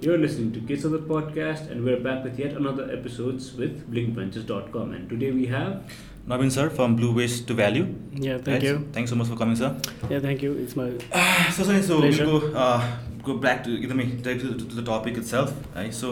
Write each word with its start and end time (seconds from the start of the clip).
You're 0.00 0.18
listening 0.18 0.52
to 0.54 0.60
Kids 0.60 0.84
of 0.84 0.90
the 0.92 0.98
Podcast, 0.98 1.70
and 1.70 1.84
we're 1.84 2.00
back 2.00 2.24
with 2.24 2.38
yet 2.38 2.52
another 2.60 2.90
episodes 2.90 3.52
with 3.54 3.88
BlinkVentures.com. 3.92 4.92
And 4.94 5.08
today 5.08 5.30
we 5.30 5.46
have 5.46 5.92
Navin 6.28 6.50
sir 6.50 6.68
from 6.70 6.96
Blue 6.96 7.12
Waste 7.14 7.46
to 7.48 7.54
Value. 7.54 7.84
Yeah, 8.12 8.38
thank 8.38 8.46
right? 8.48 8.62
you. 8.64 8.88
Thanks 8.92 9.10
so 9.10 9.16
much 9.16 9.28
for 9.28 9.36
coming, 9.36 9.54
sir. 9.54 9.76
Yeah, 10.10 10.18
thank 10.18 10.42
you. 10.42 10.52
It's 10.54 10.74
my 10.74 10.90
so, 11.52 11.62
so, 11.62 11.80
so 11.80 12.00
Pleasure. 12.00 12.26
we'll 12.26 12.40
go, 12.40 12.52
uh, 12.58 12.96
go 13.22 13.36
back 13.36 13.62
to 13.64 13.70
एकदमै 13.78 14.06
direct 14.22 14.40
to, 14.42 14.54
to 14.54 14.74
the 14.80 14.82
topic 14.92 15.16
itself 15.22 15.52
है 15.76 15.90
सो 16.00 16.10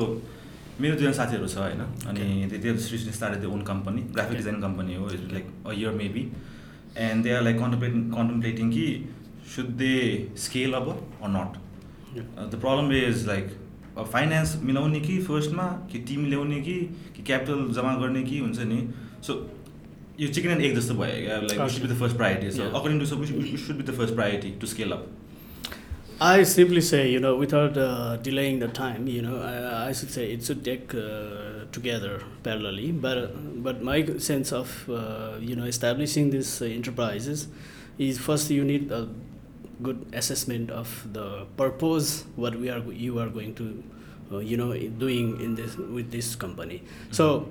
मेरो 0.81 0.97
दुईजना 1.01 1.13
साथीहरू 1.19 1.47
छ 1.55 1.59
होइन 1.63 1.81
अनि 2.11 2.27
they 2.51 2.59
they 2.65 2.71
have 2.73 2.79
recently 2.93 3.15
started 3.17 3.43
their 3.45 3.51
own 3.57 3.65
company 3.71 4.05
graphic 4.19 4.37
Okay. 4.37 4.43
design 4.43 4.61
company 4.67 4.99
हो 5.01 5.09
it's 5.17 5.33
like 5.39 5.49
a 5.73 5.75
year 5.81 5.91
maybe 6.03 6.23
and 7.07 7.27
they 7.29 7.35
are 7.39 7.43
like 7.49 7.59
contemplating 7.65 8.07
contemplating 8.15 8.71
कि 8.77 8.87
should 9.55 9.75
they 9.83 9.99
scale 10.45 10.79
up 10.81 10.89
or 10.95 11.33
not 11.35 11.59
Yeah. 12.15 12.23
uh, 12.39 12.47
the 12.55 12.61
problem 12.67 12.95
is 13.01 13.27
like 13.33 13.51
finance 14.13 14.57
मिलाउने 14.65 15.01
कि 15.01 15.19
फर्स्टमा 15.29 15.65
कि 15.93 15.99
Tim 16.09 16.27
ल्याउने 16.27 16.61
कि 16.67 16.75
कि 17.17 17.23
capital 17.31 17.67
जम्मा 17.79 17.95
गर्ने 18.03 18.23
कि 18.23 18.39
हुन्छ 18.39 18.59
नि 18.73 18.83
सो 19.27 19.35
यो 20.21 20.29
चिकन 20.29 20.51
एन्ड 20.51 20.63
एग 20.65 20.77
जस्तो 20.77 20.95
भयो 20.95 21.25
क्या 21.25 21.41
like 21.41 21.71
should 21.71 21.83
be 21.89 21.95
the 21.95 21.99
first 22.01 22.17
priority 22.17 22.51
so 22.57 22.63
Yeah. 22.63 22.75
According 22.81 23.01
to 23.01 23.07
सब 23.07 23.25
should 23.67 23.77
be 23.77 23.93
the 23.93 23.97
first 23.99 24.15
priority 24.15 24.51
to 24.61 24.67
scale 24.75 24.93
up 24.99 25.09
I 26.23 26.43
simply 26.43 26.81
say, 26.87 26.99
you 27.11 27.19
know, 27.25 27.35
without 27.43 27.77
uh, 27.83 28.17
delaying 28.25 28.59
the 28.63 28.67
time, 28.79 29.07
you 29.09 29.23
know, 29.27 29.37
I, 29.51 29.53
I 29.89 29.93
should 29.93 30.11
say 30.17 30.25
it 30.33 30.43
should 30.49 30.59
take 30.67 30.93
uh, 30.95 31.65
together 31.77 32.11
parallelly. 32.49 32.89
But 33.05 33.63
but 33.69 33.81
my 33.91 33.95
sense 34.27 34.53
of 34.59 34.75
uh, 34.91 35.39
you 35.41 35.57
know 35.61 35.65
establishing 35.71 36.29
these 36.35 36.51
uh, 36.61 36.67
enterprises 36.67 37.47
is 38.09 38.19
first 38.27 38.51
you 38.51 38.67
need 38.73 38.93
a 38.99 39.01
good 39.82 40.06
assessment 40.14 40.72
of 40.72 41.08
the 41.14 41.46
purpose 41.58 42.26
what 42.36 42.56
we 42.56 42.70
are 42.70 42.80
you 42.92 43.20
are 43.20 43.30
going 43.30 43.54
to 43.56 43.84
uh, 44.32 44.38
you 44.38 44.58
know 44.58 44.78
doing 44.98 45.40
in 45.42 45.56
this 45.56 45.78
with 45.78 46.12
this 46.12 46.36
company. 46.36 46.84
So. 47.12 47.48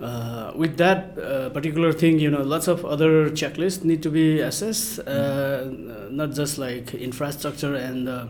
Uh, 0.00 0.52
with 0.56 0.76
that 0.76 1.16
uh, 1.18 1.48
particular 1.50 1.92
thing, 1.92 2.18
you 2.18 2.28
know, 2.28 2.42
lots 2.42 2.66
of 2.66 2.84
other 2.84 3.30
checklists 3.30 3.84
need 3.84 4.02
to 4.02 4.10
be 4.10 4.40
assessed, 4.40 4.98
uh, 5.06 5.66
not 6.10 6.32
just 6.32 6.58
like 6.58 6.92
infrastructure 6.94 7.76
and 7.76 8.08
uh, 8.08 8.26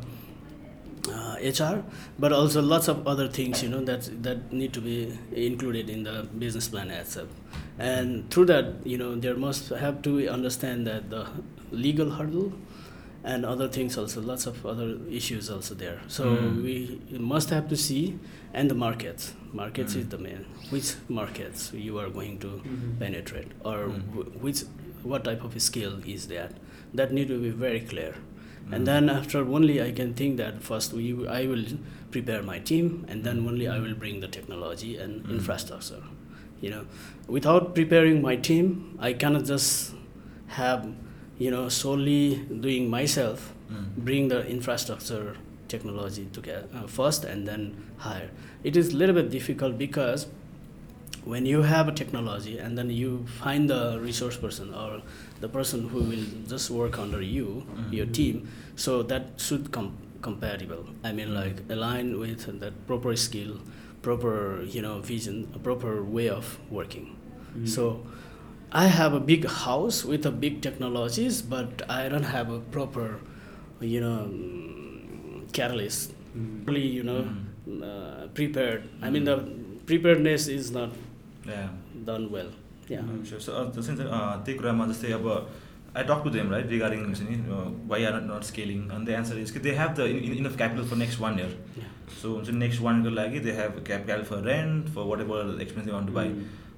uh, 1.10 1.36
HR, 1.42 1.82
but 2.18 2.32
also 2.32 2.60
lots 2.60 2.88
of 2.88 3.06
other 3.08 3.28
things, 3.28 3.62
you 3.62 3.70
know, 3.70 3.82
that 3.84 4.22
that 4.22 4.52
need 4.52 4.72
to 4.74 4.80
be 4.80 5.18
included 5.32 5.88
in 5.88 6.04
the 6.04 6.28
business 6.38 6.68
plan 6.68 6.90
itself. 6.90 7.28
And 7.78 8.30
through 8.30 8.46
that, 8.46 8.86
you 8.86 8.98
know, 8.98 9.14
there 9.14 9.34
must 9.34 9.70
have 9.70 10.02
to 10.02 10.28
understand 10.28 10.86
that 10.86 11.10
the 11.10 11.26
legal 11.70 12.10
hurdle 12.10 12.52
and 13.24 13.44
other 13.46 13.68
things 13.68 13.96
also, 13.96 14.20
lots 14.20 14.46
of 14.46 14.64
other 14.66 14.88
issues 15.10 15.48
also 15.50 15.74
there. 15.74 15.98
So 16.08 16.24
Mm. 16.36 16.62
we 16.62 17.18
must 17.18 17.50
have 17.50 17.68
to 17.70 17.76
see, 17.76 18.18
and 18.52 18.70
the 18.70 18.74
markets. 18.74 19.32
Markets 19.52 19.94
Mm. 19.94 20.00
is 20.00 20.08
the 20.14 20.18
main. 20.18 20.44
Which 20.70 20.90
markets 21.08 21.72
you 21.86 21.98
are 22.02 22.10
going 22.10 22.38
to 22.44 22.50
penetrate, 22.98 23.52
or 23.64 23.78
Mm. 23.88 24.40
which 24.46 24.62
what 25.02 25.24
type 25.24 25.42
of 25.48 25.56
skill 25.68 25.94
is 26.06 26.26
that? 26.28 26.52
That 27.00 27.12
need 27.12 27.28
to 27.28 27.38
be 27.46 27.50
very 27.50 27.80
clear. 27.92 28.12
Mm. 28.66 28.72
And 28.76 28.86
then 28.90 29.08
after 29.14 29.38
only 29.58 29.80
I 29.86 29.90
can 29.92 30.12
think 30.20 30.36
that 30.42 30.62
first 30.62 30.92
we 30.98 31.08
I 31.38 31.46
will 31.46 31.64
prepare 32.10 32.42
my 32.42 32.58
team, 32.72 32.90
and 33.08 33.24
then 33.24 33.40
only 33.52 33.68
I 33.76 33.78
will 33.86 33.94
bring 34.04 34.20
the 34.20 34.28
technology 34.36 34.92
and 35.06 35.24
Mm. 35.24 35.30
infrastructure. 35.38 36.02
You 36.60 36.70
know, 36.74 36.84
without 37.38 37.74
preparing 37.74 38.20
my 38.28 38.36
team, 38.50 38.68
I 38.98 39.12
cannot 39.24 39.44
just 39.44 39.94
have 40.60 40.86
you 41.38 41.50
know 41.50 41.68
solely 41.68 42.36
doing 42.66 42.88
myself 42.90 43.50
Mm. 43.70 43.84
bring 43.96 44.28
the 44.28 44.46
infrastructure 44.46 45.36
technology 45.68 46.24
together 46.32 46.66
uh, 46.76 46.86
first 46.86 47.24
and 47.24 47.48
then 47.48 47.62
hire 47.96 48.28
it 48.62 48.76
is 48.76 48.92
a 48.92 48.96
little 48.96 49.14
bit 49.14 49.30
difficult 49.30 49.78
because 49.78 50.26
when 51.24 51.46
you 51.46 51.62
have 51.62 51.88
a 51.88 51.92
technology 51.92 52.58
and 52.58 52.76
then 52.76 52.90
you 52.90 53.24
find 53.42 53.70
the 53.70 53.98
resource 54.00 54.36
person 54.36 54.74
or 54.74 55.00
the 55.40 55.48
person 55.48 55.88
who 55.88 56.00
will 56.10 56.26
just 56.46 56.70
work 56.70 56.98
under 56.98 57.22
you 57.22 57.64
Mhm. 57.64 57.92
your 57.98 58.06
team 58.18 58.46
so 58.76 59.02
that 59.02 59.22
should 59.46 59.70
come 59.72 59.90
compatible 60.28 60.84
i 61.02 61.10
mean 61.12 61.32
like 61.34 61.56
align 61.70 62.18
with 62.18 62.44
that 62.60 62.74
proper 62.86 63.16
skill 63.16 63.52
proper 64.02 64.34
you 64.74 64.82
know 64.82 64.98
vision 65.00 65.48
a 65.54 65.58
proper 65.58 66.02
way 66.04 66.28
of 66.28 66.58
working 66.70 67.06
so 67.64 67.82
I 68.73 68.85
have 68.89 69.13
a 69.13 69.19
big 69.19 69.45
house 69.57 69.99
with 70.05 70.25
a 70.25 70.31
big 70.45 70.61
technologies, 70.61 71.41
but 71.53 71.81
I 71.89 72.01
don't 72.07 72.29
have 72.31 72.49
a 72.51 72.59
proper, 72.75 73.05
you 73.93 74.01
know, 74.01 74.17
mm, 74.25 75.51
catalyst. 75.53 76.13
Really, 76.67 76.87
you 76.97 77.03
know, 77.03 77.21
Mm. 77.21 77.79
uh, 77.83 78.27
prepared. 78.39 78.83
I 79.01 79.09
mean, 79.15 79.25
the 79.25 79.37
preparedness 79.87 80.47
is 80.57 80.69
not 80.71 80.91
Yeah. 81.53 81.69
done 82.05 82.27
well. 82.35 82.51
Yeah. 82.89 83.01
I'm 83.13 83.23
sure. 83.31 83.41
So, 83.47 83.55
uh, 83.57 83.65
जस्तै 83.77 83.91
हुन्छ, 83.93 84.05
uh, 84.19 84.37
त्यही 84.45 84.57
कुरामा 84.59 84.87
जस्तै 84.91 85.11
अब 85.17 85.27
आई 85.97 86.03
talk 86.09 86.23
to 86.23 86.29
them 86.37 86.51
right 86.53 86.67
regarding 86.75 86.99
हुन्छ 87.05 87.21
नि 87.29 87.35
वाइ 87.91 88.03
are 88.11 88.19
not 88.29 88.43
scaling 88.51 88.81
अनि 88.95 89.05
the 89.05 89.09
answer 89.19 89.37
is 89.43 89.51
कि 89.51 89.59
they 89.67 89.71
have 89.79 89.93
the 89.99 90.07
enough 90.39 90.57
capital 90.57 90.83
for 90.91 90.97
next 91.03 91.19
one 91.25 91.39
year 91.39 91.53
Yeah. 91.79 91.89
सो 92.21 92.33
हुन्छ 92.35 92.49
नेक्स्ट 92.63 92.81
वान 92.81 93.01
इयरको 93.01 93.15
लागि 93.15 93.39
they 93.47 93.51
have 93.61 93.83
capital 93.87 94.23
for 94.29 94.43
rent 94.49 94.89
for 94.95 95.03
watt 95.11 95.21
ever 95.25 95.61
expense 95.67 95.89
one 95.93 96.05
to 96.07 96.13
buy 96.13 96.33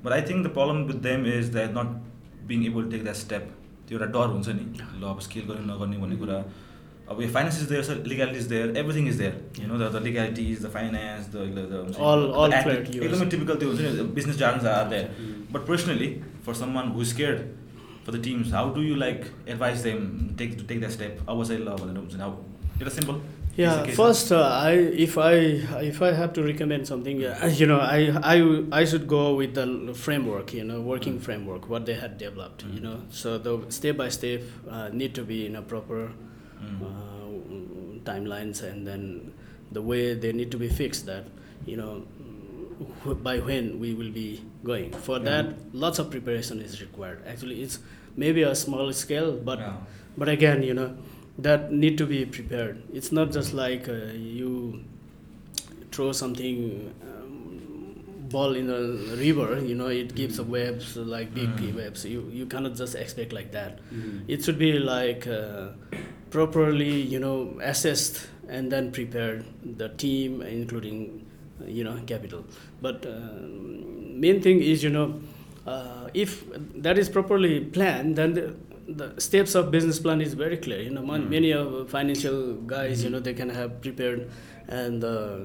But 0.07 0.13
I 0.13 0.23
think 0.31 0.47
the 0.47 0.55
problem 0.59 0.85
with 0.93 1.03
them 1.09 1.27
is 1.33 1.53
that 1.59 1.77
not 1.79 2.47
being 2.53 2.65
able 2.67 2.83
to 2.85 2.91
take 2.91 3.03
that 3.03 3.19
step 3.25 3.51
त्यो 3.89 3.99
एउटा 3.99 4.09
डर 4.15 4.33
हुन्छ 4.37 4.49
नि। 4.49 4.65
ल 5.01 5.05
अब 5.11 5.21
scale 5.27 5.45
गर्ने 5.51 5.67
नगर्ने 5.73 5.99
भन्ने 5.99 6.17
कुरा। 6.23 6.39
अब 7.11 7.21
यो 7.23 7.29
finance 7.35 7.57
is 7.63 7.69
there 7.69 7.83
sir 7.89 7.97
legality 8.13 8.39
is 8.39 8.47
there 8.53 8.77
everything 8.79 9.09
is 9.09 9.19
there 9.19 9.35
you 9.61 9.67
know 9.69 9.77
the 9.79 10.03
legality 10.05 10.45
is 10.53 10.65
the 10.65 10.71
finance 10.77 11.29
the 11.35 11.37
एकदमै 13.05 13.27
टिपिकल 13.35 13.57
त्यो 13.61 13.69
हुन्छ 13.69 13.81
नि 13.81 14.07
business 14.17 14.37
chances 14.39 14.65
are 14.73 14.89
there 14.89 15.07
but 15.53 15.67
personally 15.69 16.09
for 16.47 16.55
someone 16.79 16.89
who 16.97 17.05
scare 17.13 17.37
for 18.07 18.17
the 18.17 18.23
teams 18.25 18.53
how 18.55 18.75
do 18.75 18.83
you 18.83 18.95
like 19.05 19.25
advise 19.49 19.79
them 19.83 20.03
take 20.39 20.59
to 20.59 20.67
take 20.67 20.85
the 20.85 20.91
step 20.97 21.25
अब 21.29 21.45
चाहिँ 21.45 21.61
ल 21.61 21.77
भनेर 21.83 21.97
हुन्छ 21.97 22.15
नि 22.15 22.23
अब 22.23 22.35
एउटा 22.81 22.95
simple 22.97 23.21
Yeah. 23.57 23.71
It's 23.71 23.81
the 23.81 23.87
case. 23.87 23.97
First, 23.97 24.33
uh, 24.33 24.43
I 24.43 24.73
if 25.07 25.17
I 25.17 25.33
if 25.93 26.03
I 26.03 26.13
have 26.13 26.33
to 26.35 26.43
recommend 26.43 26.87
something, 26.87 27.25
uh, 27.25 27.51
you 27.55 27.67
know, 27.67 27.81
I 27.81 28.13
I 28.23 28.65
I 28.81 28.85
should 28.85 29.07
go 29.09 29.35
with 29.35 29.55
the 29.55 29.95
framework, 29.95 30.53
you 30.53 30.65
know, 30.65 30.81
working 30.83 31.17
Mm. 31.19 31.23
framework 31.23 31.69
what 31.71 31.87
they 31.87 31.95
had 31.95 32.19
developed, 32.19 32.65
you 32.75 32.81
Mm. 32.81 32.83
know. 32.83 32.99
So 33.11 33.39
the 33.39 33.55
step 33.71 33.97
by 33.97 34.09
step 34.11 34.43
uh, 34.71 34.89
need 34.93 35.15
to 35.15 35.25
be 35.25 35.47
in 35.47 35.57
a 35.57 35.63
proper 35.63 36.11
Mm. 36.61 36.83
uh, 36.83 38.01
timelines 38.05 38.63
and 38.63 38.87
then 38.87 39.33
the 39.73 39.83
way 39.83 40.15
they 40.15 40.33
need 40.33 40.51
to 40.51 40.59
be 40.59 40.69
fixed 40.69 41.07
that 41.07 41.25
you 41.67 41.77
know 41.77 42.03
wh- 43.05 43.19
by 43.23 43.39
when 43.39 43.79
we 43.81 43.95
will 43.95 44.11
be 44.11 44.41
going 44.65 44.91
for 44.93 45.19
that 45.19 45.47
lots 45.73 45.99
of 45.99 46.11
preparation 46.11 46.61
is 46.61 46.81
required 46.81 47.19
actually 47.27 47.61
it's 47.63 47.79
maybe 48.17 48.43
a 48.43 48.55
small 48.55 48.93
scale 48.93 49.33
but 49.51 49.59
Yeah. 49.59 49.75
but 50.17 50.29
again 50.29 50.63
you 50.63 50.73
know 50.75 50.91
that 51.39 51.73
need 51.73 51.99
to 51.99 52.07
be 52.07 52.25
prepared. 52.25 52.83
It's 52.93 53.13
not 53.13 53.31
just 53.33 53.53
like 53.53 53.89
uh, 53.89 54.13
you 54.15 54.83
throw 55.93 56.13
something 56.13 56.93
um, 57.03 58.05
ball 58.31 58.55
in 58.55 58.69
a 58.71 58.81
river 59.17 59.61
you 59.65 59.75
know 59.75 59.87
it 59.87 60.15
gives 60.15 60.39
a 60.39 60.43
waves 60.45 60.97
like 60.97 61.33
big 61.35 61.49
Mm. 61.49 61.77
waves 61.77 62.05
you 62.05 62.29
you 62.33 62.45
cannot 62.47 62.75
just 62.77 62.95
expect 62.95 63.33
like 63.33 63.53
that. 63.53 63.79
Mm. 63.95 64.23
it 64.29 64.43
should 64.45 64.59
be 64.59 64.73
like 64.79 65.27
uh, 65.27 65.69
properly 66.31 67.01
you 67.01 67.19
know 67.21 67.59
assessed 67.63 68.27
and 68.49 68.71
then 68.71 68.91
prepared 68.93 69.45
the 69.79 69.89
team 69.91 70.43
including 70.43 71.25
you 71.67 71.85
know 71.85 71.97
capital. 72.07 72.45
But 72.83 73.07
uh, 73.07 73.13
main 74.25 74.41
thing 74.43 74.61
is 74.61 74.83
you 74.83 74.91
know 74.91 75.21
uh, 75.67 76.09
if 76.15 76.45
that 76.83 76.99
is 76.99 77.09
properly 77.09 77.61
planned 77.61 78.17
then 78.17 78.35
the, 78.35 78.55
the 78.89 79.21
steps 79.21 79.55
of 79.55 79.71
business 79.71 79.99
plan 79.99 80.21
is 80.21 80.35
very 80.35 80.57
clear 80.57 80.81
you 80.81 80.91
know 80.91 81.03
Mm. 81.03 81.29
many 81.31 81.51
of 81.53 81.91
financial 81.91 82.55
guys 82.75 83.03
you 83.05 83.11
know 83.11 83.19
they 83.21 83.35
can 83.35 83.49
have 83.51 83.81
prepared 83.81 84.31
and 84.69 85.03
uh, 85.05 85.39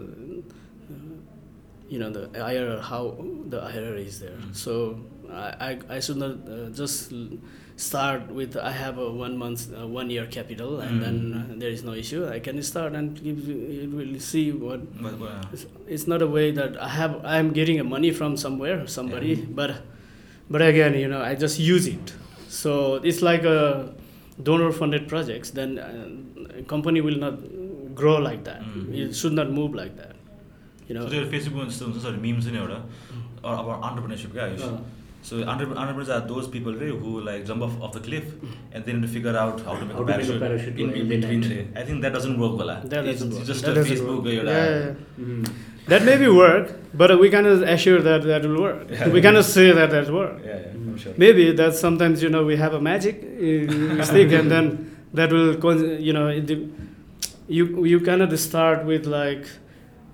you 1.89 1.99
know 1.99 2.09
the 2.09 2.27
IRR 2.27 2.81
how 2.81 3.17
the 3.49 3.59
IRR 3.59 3.97
is 4.05 4.19
there. 4.19 4.31
Mm. 4.37 4.55
So 4.55 4.99
I, 5.31 5.69
I, 5.69 5.79
I 5.97 5.99
should 5.99 6.17
not 6.17 6.47
uh, 6.47 6.69
just 6.69 7.11
start 7.75 8.27
with 8.31 8.55
I 8.55 8.71
have 8.71 8.97
a 8.97 9.11
one 9.11 9.37
month 9.37 9.73
uh, 9.73 9.85
one 9.87 10.09
year 10.09 10.25
capital 10.27 10.79
and 10.79 11.01
then 11.03 11.17
uh, 11.51 11.59
there 11.59 11.69
is 11.69 11.83
no 11.83 11.93
issue. 11.93 12.27
I 12.27 12.39
can 12.39 12.61
start 12.63 12.93
and 12.93 13.21
give 13.21 13.45
you 13.47 13.89
will 13.93 14.19
see 14.19 14.51
what 14.51 14.79
But, 15.01 15.19
but, 15.19 15.25
uh, 15.25 15.41
it's, 15.51 15.65
it's 15.87 16.07
not 16.07 16.21
a 16.21 16.27
way 16.27 16.51
that 16.51 16.81
I 16.81 16.87
have 16.89 17.25
I 17.25 17.37
am 17.39 17.51
getting 17.51 17.79
a 17.79 17.83
money 17.83 18.11
from 18.11 18.37
somewhere 18.37 18.87
somebody 18.87 19.35
but 19.35 19.81
but 20.49 20.61
again 20.61 20.93
you 20.93 21.07
know 21.09 21.21
I 21.21 21.35
just 21.35 21.59
use 21.59 21.87
it. 21.87 22.13
So 22.59 22.71
it's 23.11 23.21
like 23.27 23.43
a 23.55 23.57
donor 24.47 24.71
funded 24.77 25.07
projects 25.11 25.51
then 25.59 25.75
uh, 25.79 26.61
a 26.61 26.63
company 26.71 27.01
will 27.09 27.19
not 27.25 27.43
grow 27.99 28.15
like 28.29 28.43
that. 28.49 28.63
Mm. 28.63 28.87
It 29.03 29.15
should 29.21 29.33
not 29.41 29.51
move 29.59 29.75
like 29.81 29.93
that. 29.97 30.15
You 30.87 30.95
know. 30.95 31.03
so 31.07 31.21
जस्तो 31.25 31.85
हुन्छ 31.85 32.01
सरी 32.07 32.17
meme 32.23 32.41
छ 32.41 32.55
नि 32.55 32.57
एउटा 32.63 32.79
अब 33.51 33.69
entrepreneurship 33.75 34.31
क्या 34.39 34.47
अँ। 34.71 34.81
So 35.29 35.39
entre- 35.53 35.65
entrepreneurs 35.81 36.09
are 36.13 36.21
those 36.29 36.47
people 36.53 36.77
right, 36.77 36.93
who 37.01 37.11
like 37.25 37.41
jump 37.49 37.61
off, 37.65 37.73
off 37.87 37.91
the 37.95 37.99
cliff 38.05 38.29
and 38.73 38.83
they 38.85 38.93
need 38.93 39.03
to 39.03 39.09
figure 39.15 39.33
out 39.41 39.59
how 39.67 39.75
to 39.81 39.85
make 39.89 39.97
How 39.97 40.03
a 40.03 40.05
to 40.07 40.17
make 40.21 40.29
a 40.29 40.39
parachute, 40.39 40.39
parachute 40.43 40.79
in, 40.85 40.93
in 41.01 41.11
between. 41.11 41.43
I 41.81 41.83
think 41.89 42.01
that 42.05 42.15
doesn't 42.15 42.39
work 42.43 42.55
well. 42.61 42.71
ah. 42.75 42.77
That 42.93 43.05
it's, 43.11 43.19
doesn't 43.21 43.27
it's 43.27 43.37
work. 43.37 43.47
just 43.51 43.67
That 43.67 43.77
a 43.77 43.83
Facebook. 43.91 44.23
work. 44.23 44.25
uh, 44.25 44.37
Yeah, 44.37 44.49
yeah, 44.49 44.79
yeah. 44.79 45.25
Mhm. 45.25 45.51
That 45.87 46.03
may 46.05 46.17
be 46.17 46.27
work, 46.27 46.71
but 46.93 47.19
we 47.19 47.29
cannot 47.29 47.63
assure 47.67 48.01
that 48.01 48.23
that 48.23 48.43
will 48.45 48.61
work. 48.61 48.87
Yeah. 48.89 49.07
We 49.09 49.21
cannot 49.21 49.45
say 49.45 49.71
that 49.71 49.89
that 49.91 50.09
work. 50.11 50.39
Yeah, 50.45 50.59
yeah, 50.59 50.67
I'm 50.73 50.97
sure. 50.97 51.13
Maybe 51.17 51.51
that 51.53 51.73
sometimes 51.75 52.21
you 52.23 52.29
know 52.29 52.43
we 52.45 52.55
have 52.57 52.73
a 52.73 52.81
magic 52.81 53.15
uh, 53.23 54.03
stick 54.03 54.31
and 54.31 54.51
then 54.51 54.95
that 55.13 55.31
will 55.31 55.55
you 55.99 56.13
know 56.13 56.27
it, 56.27 56.49
you 57.47 57.85
you 57.85 57.99
cannot 57.99 58.37
start 58.39 58.85
with 58.85 59.05
like 59.05 59.45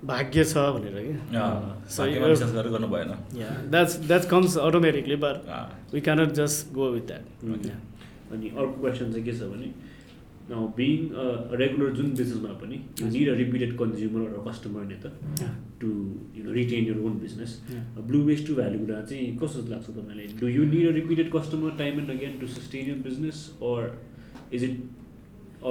भाग्य 0.06 0.44
छ 0.46 0.64
भनेर 0.78 0.96
क्या 1.04 1.36
Yeah. 1.36 1.62
So 1.90 2.04
भाग्यमा 2.04 2.28
you're- 2.28 2.30
विश्वास 2.30 2.52
गरेर 2.56 2.72
गर्नु 2.72 2.88
भएन 2.88 3.14
yeah 3.42 3.54
that's 3.76 3.96
that 4.14 4.28
comes 4.34 4.58
automatically 4.66 5.16
but 5.24 5.46
Ah. 5.60 5.62
we 5.92 6.02
cannot 6.08 6.34
just 6.40 6.74
go 6.80 6.90
with 6.96 7.08
that 7.12 7.24
Mm. 7.44 7.66
yeah. 7.70 7.80
अनि 8.36 8.50
अर्को 8.58 8.82
क्वेसन 8.82 9.12
चाहिँ 9.14 9.24
के 9.26 9.34
छ 9.40 9.50
भने 9.54 9.72
बिङ 10.79 11.09
रेगुलर 11.61 11.91
जुन 11.99 12.09
बिजनेसमा 12.15 12.53
पनि 12.63 12.77
you 13.01 13.09
need 13.11 13.29
a 13.29 13.35
repeated 13.43 13.77
consumer 13.83 14.25
raw 14.37 14.41
customer 14.49 14.85
नि 14.93 14.97
त 15.05 15.13
Yeah. 15.43 15.53
To 15.83 15.89
you 16.39 16.43
know 16.45 16.53
retain 16.57 16.87
your 16.89 16.99
own 17.11 17.19
business 17.27 17.53
Yeah. 17.75 17.85
Blue 18.09 18.23
west 18.31 18.47
to 18.47 18.55
value 18.59 18.81
कुरा 18.87 19.01
चाहिँ 19.13 19.37
कस्तो 19.43 19.63
लाग्छ 19.75 19.87
तपाईँलाई 19.91 20.27
do 20.41 20.49
you 20.57 20.65
need 20.73 20.89
a 20.89 20.93
repeated 20.99 21.31
customer 21.37 21.77
time 21.79 22.01
and 22.01 22.11
again 22.17 22.39
to 22.41 22.47
sustain 22.57 22.89
your 22.91 22.99
business 23.09 23.47
or 23.71 23.89
is 24.59 24.65
it 24.71 24.83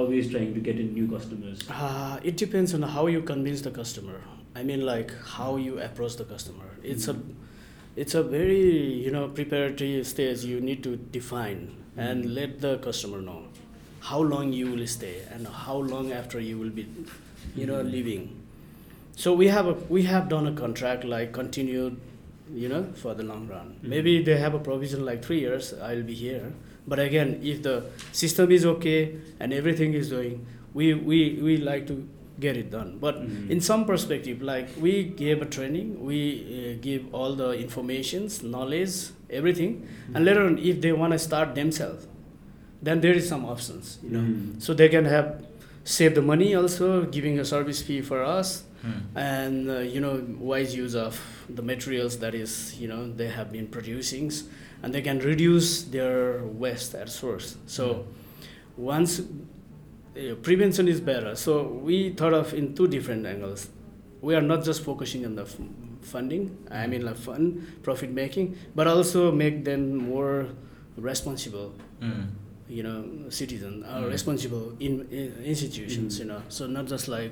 always 0.00 0.28
trying 0.32 0.52
to 0.56 0.60
get 0.66 0.78
in 0.82 0.86
new 0.98 1.06
customers 1.08 1.62
Uh, 1.86 2.18
it 2.28 2.36
depends 2.42 2.72
on 2.76 2.84
how 2.92 3.02
you 3.14 3.18
convince 3.30 3.62
the 3.64 3.72
customer. 3.78 4.20
I 4.60 4.62
mean, 4.68 4.84
like 4.88 5.10
how 5.32 5.48
you 5.64 5.74
approach 5.86 6.14
the 6.20 6.24
customer. 6.30 6.68
It's 6.92 7.08
a, 7.12 7.14
it's 8.04 8.16
a 8.20 8.22
very 8.30 8.62
you 9.06 9.10
know 9.16 9.24
preparatory 9.40 9.90
stage. 10.12 10.44
You 10.52 10.62
need 10.68 10.80
to 10.86 10.94
define 11.18 11.60
and 12.06 12.30
let 12.38 12.56
the 12.64 12.72
customer 12.88 13.20
know 13.26 13.36
how 14.09 14.19
long 14.33 14.51
you 14.53 14.67
will 14.71 14.87
stay 14.87 15.15
and 15.33 15.47
how 15.65 15.77
long 15.93 16.11
after 16.11 16.39
you 16.39 16.57
will 16.57 16.69
be, 16.79 16.85
you 17.55 17.65
know, 17.69 17.81
leaving. 17.81 18.27
So 19.15 19.33
we 19.33 19.47
have 19.47 19.67
a 19.67 19.73
we 19.97 20.03
have 20.03 20.29
done 20.29 20.47
a 20.47 20.53
contract 20.59 21.03
like 21.13 21.31
continued, 21.33 21.97
you 22.63 22.69
know, 22.69 22.83
for 23.03 23.13
the 23.19 23.23
long 23.23 23.47
run. 23.53 23.67
Mhm. 23.75 23.89
Maybe 23.93 24.13
they 24.29 24.37
have 24.45 24.53
a 24.53 24.59
provision 24.69 25.05
like 25.05 25.23
three 25.29 25.39
years. 25.39 25.73
I'll 25.89 26.03
be 26.11 26.13
here. 26.25 26.51
But 26.87 26.99
again, 26.99 27.39
if 27.53 27.63
the 27.63 27.75
system 28.11 28.51
is 28.57 28.65
okay 28.73 28.99
and 29.39 29.51
everything 29.61 29.93
is 30.01 30.09
doing, 30.09 30.45
we 30.73 30.93
we, 30.93 31.19
we 31.47 31.57
like 31.57 31.87
to 31.87 31.97
get 32.45 32.55
it 32.61 32.69
done. 32.75 32.89
But 33.05 33.15
Mhm. 33.21 33.49
in 33.55 33.59
some 33.69 33.83
perspective, 33.91 34.41
like 34.51 34.67
we 34.85 34.91
gave 35.23 35.41
a 35.41 35.47
training, 35.57 35.87
we 36.09 36.19
uh, 36.57 36.77
give 36.87 37.07
all 37.21 37.35
the 37.41 37.49
informations, 37.65 38.37
knowledge, 38.43 38.95
everything, 39.41 39.73
and 40.13 40.23
later 40.29 40.43
on, 40.49 40.59
if 40.71 40.79
they 40.85 40.91
want 41.01 41.13
to 41.17 41.19
start 41.27 41.55
themselves, 41.55 42.05
then 42.81 43.01
there 43.01 43.13
is 43.13 43.27
some 43.27 43.45
options, 43.45 43.97
you 44.03 44.09
know. 44.11 44.19
Mhm. 44.21 44.61
So 44.61 44.73
they 44.73 44.89
can 44.89 45.05
have 45.05 45.41
save 45.83 46.15
the 46.15 46.21
money 46.21 46.53
also, 46.55 47.05
giving 47.05 47.39
a 47.39 47.45
service 47.45 47.81
fee 47.81 48.01
for 48.01 48.21
us, 48.23 48.63
Hmm. 48.83 49.17
and 49.17 49.69
uh, 49.69 49.79
you 49.79 49.99
know 49.99 50.21
wise 50.39 50.75
use 50.75 50.93
of 50.95 51.17
the 51.49 51.61
materials 51.63 52.17
that 52.19 52.35
is 52.35 52.75
you 52.79 52.87
know 52.87 53.11
they 53.19 53.27
have 53.27 53.51
been 53.51 53.67
producing 53.67 54.31
and 54.83 54.93
they 54.93 55.01
can 55.01 55.17
reduce 55.19 55.83
their 55.95 56.43
waste 56.45 56.93
at 56.93 57.09
source 57.09 57.57
so 57.65 58.05
once 58.77 59.19
uh, 59.19 60.35
prevention 60.43 60.87
is 60.87 61.01
better 61.01 61.35
so 61.35 61.63
we 61.87 62.11
thought 62.13 62.33
of 62.33 62.53
in 62.53 62.75
two 62.75 62.87
different 62.87 63.25
angles 63.25 63.69
we 64.21 64.35
are 64.35 64.41
not 64.43 64.63
just 64.63 64.83
focusing 64.83 65.25
on 65.25 65.33
the 65.35 65.41
f- 65.41 65.57
funding 66.01 66.55
i 66.69 66.85
mean 66.85 67.03
like 67.03 67.17
fund 67.17 67.65
profit 67.81 68.11
making 68.11 68.55
but 68.75 68.85
also 68.85 69.31
make 69.31 69.65
them 69.65 69.95
more 69.97 70.45
responsible 70.97 71.73
Hmm. 71.99 72.29
You 72.69 72.83
know 72.83 73.03
citizen 73.29 73.83
or 73.83 74.01
Mm. 74.03 74.11
responsible 74.11 74.73
in, 74.79 74.93
in 75.11 75.33
institutions 75.45 76.15
Mm. 76.15 76.19
you 76.19 76.25
know 76.25 76.41
so 76.49 76.67
not 76.67 76.85
just 76.87 77.07
like 77.07 77.31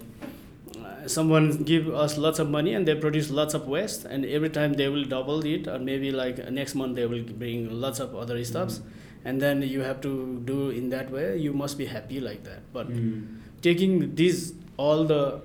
uh, 0.80 1.08
someone 1.08 1.64
give 1.64 1.88
us 1.94 2.18
lots 2.18 2.40
of 2.40 2.50
money 2.50 2.74
and 2.74 2.88
they 2.88 2.96
produce 2.96 3.30
lots 3.30 3.54
of 3.54 3.68
waste 3.68 4.06
and 4.06 4.26
every 4.26 4.50
time 4.50 4.74
they 4.74 4.88
will 4.88 5.04
double 5.06 5.46
it 5.46 5.68
or 5.68 5.80
maybe 5.80 6.12
like 6.12 6.40
uh, 6.40 6.50
next 6.50 6.76
month 6.76 6.96
they 6.96 7.06
will 7.06 7.24
bring 7.24 7.70
lots 7.82 8.00
of 8.00 8.16
other 8.16 8.44
stuffs 8.44 8.82
and 9.26 9.42
then 9.42 9.62
you 9.62 9.82
have 9.82 10.00
to 10.02 10.42
do 10.46 10.70
in 10.70 10.90
that 10.90 11.12
way 11.12 11.38
you 11.38 11.52
must 11.54 11.78
be 11.78 11.86
happy 11.86 12.20
like 12.20 12.44
that 12.44 12.62
but 12.74 12.88
Mhm. 12.90 13.24
taking 13.62 14.16
these 14.16 14.54
all 14.78 15.04
the 15.06 15.42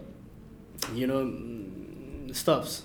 you 0.94 1.06
know 1.06 1.22
mm, 1.25 2.34
stuffs 2.34 2.82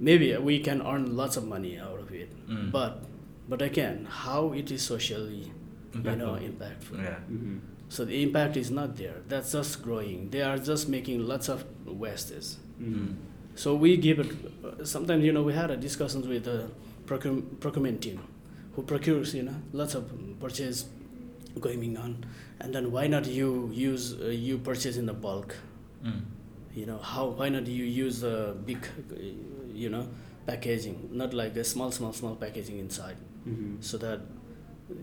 maybe 0.00 0.36
we 0.36 0.58
can 0.60 0.80
earn 0.82 1.16
lots 1.16 1.36
of 1.36 1.46
money 1.46 1.78
out 1.78 1.98
of 1.98 2.12
it 2.12 2.30
Mm. 2.48 2.70
but 2.70 3.02
but 3.48 3.62
again 3.62 4.06
how 4.24 4.52
it 4.52 4.70
is 4.70 4.82
socially 4.82 5.52
you 5.94 6.16
know 6.16 6.34
Impactful. 6.34 6.98
Yeah. 7.02 7.18
Mhm. 7.30 7.60
so 7.88 8.04
the 8.04 8.22
impact 8.22 8.56
is 8.56 8.70
not 8.70 8.96
there 8.96 9.16
that's 9.28 9.52
just 9.52 9.82
growing 9.82 10.30
they 10.30 10.42
are 10.42 10.58
just 10.58 10.88
making 10.88 11.26
lots 11.26 11.48
of 11.48 11.64
wastes 11.86 12.58
Mhm. 12.80 13.14
so 13.54 13.74
we 13.76 13.96
give 13.96 14.18
it 14.18 14.30
sometimes 14.86 15.24
you 15.24 15.32
know 15.32 15.42
we 15.42 15.52
had 15.52 15.70
a 15.70 15.76
discussions 15.76 16.26
with 16.26 16.44
the 16.44 16.68
procure, 17.06 17.40
procurement 17.60 18.00
team 18.02 18.18
who 18.74 18.82
procures 18.82 19.34
you 19.34 19.42
know 19.42 19.54
lots 19.72 19.94
of 19.94 20.04
purchase 20.40 20.86
going 21.60 21.96
on 21.96 22.24
and 22.60 22.74
then 22.74 22.90
why 22.90 23.06
not 23.06 23.26
you 23.26 23.70
use 23.72 24.14
uh, 24.20 24.26
you 24.26 24.58
purchase 24.58 24.96
in 24.96 25.06
the 25.06 25.12
bulk 25.14 25.54
Hmm. 26.02 26.20
you 26.74 26.84
know 26.86 26.98
how 26.98 27.28
why 27.28 27.48
not 27.48 27.66
you 27.66 27.84
use 27.84 28.22
a 28.24 28.54
big 28.66 28.78
you 29.72 29.88
know 29.88 30.06
packaging 30.46 31.08
not 31.12 31.32
like 31.32 31.56
a 31.56 31.64
small 31.64 31.90
small 31.90 32.12
small 32.12 32.34
packaging 32.36 32.78
inside 32.78 33.16
Mhm. 33.48 33.76
so 33.80 33.96
that 33.98 34.20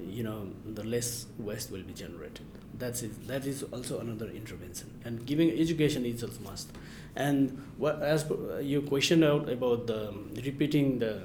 you 0.07 0.23
know 0.23 0.47
the 0.65 0.83
less 0.83 1.25
waste 1.39 1.71
will 1.71 1.83
be 1.83 1.93
generated. 1.93 2.45
That's 2.77 3.03
it. 3.03 3.27
That 3.27 3.45
is 3.45 3.63
also 3.63 3.99
another 3.99 4.27
intervention. 4.29 4.89
And 5.05 5.25
giving 5.25 5.51
education 5.51 6.05
is 6.05 6.23
a 6.23 6.29
must. 6.41 6.71
And 7.15 7.61
what 7.77 8.01
as 8.01 8.23
per- 8.23 8.61
you 8.61 8.81
questioned 8.81 9.23
out 9.23 9.49
about 9.49 9.87
the 9.87 10.09
um, 10.09 10.29
repeating 10.45 10.99
the 10.99 11.23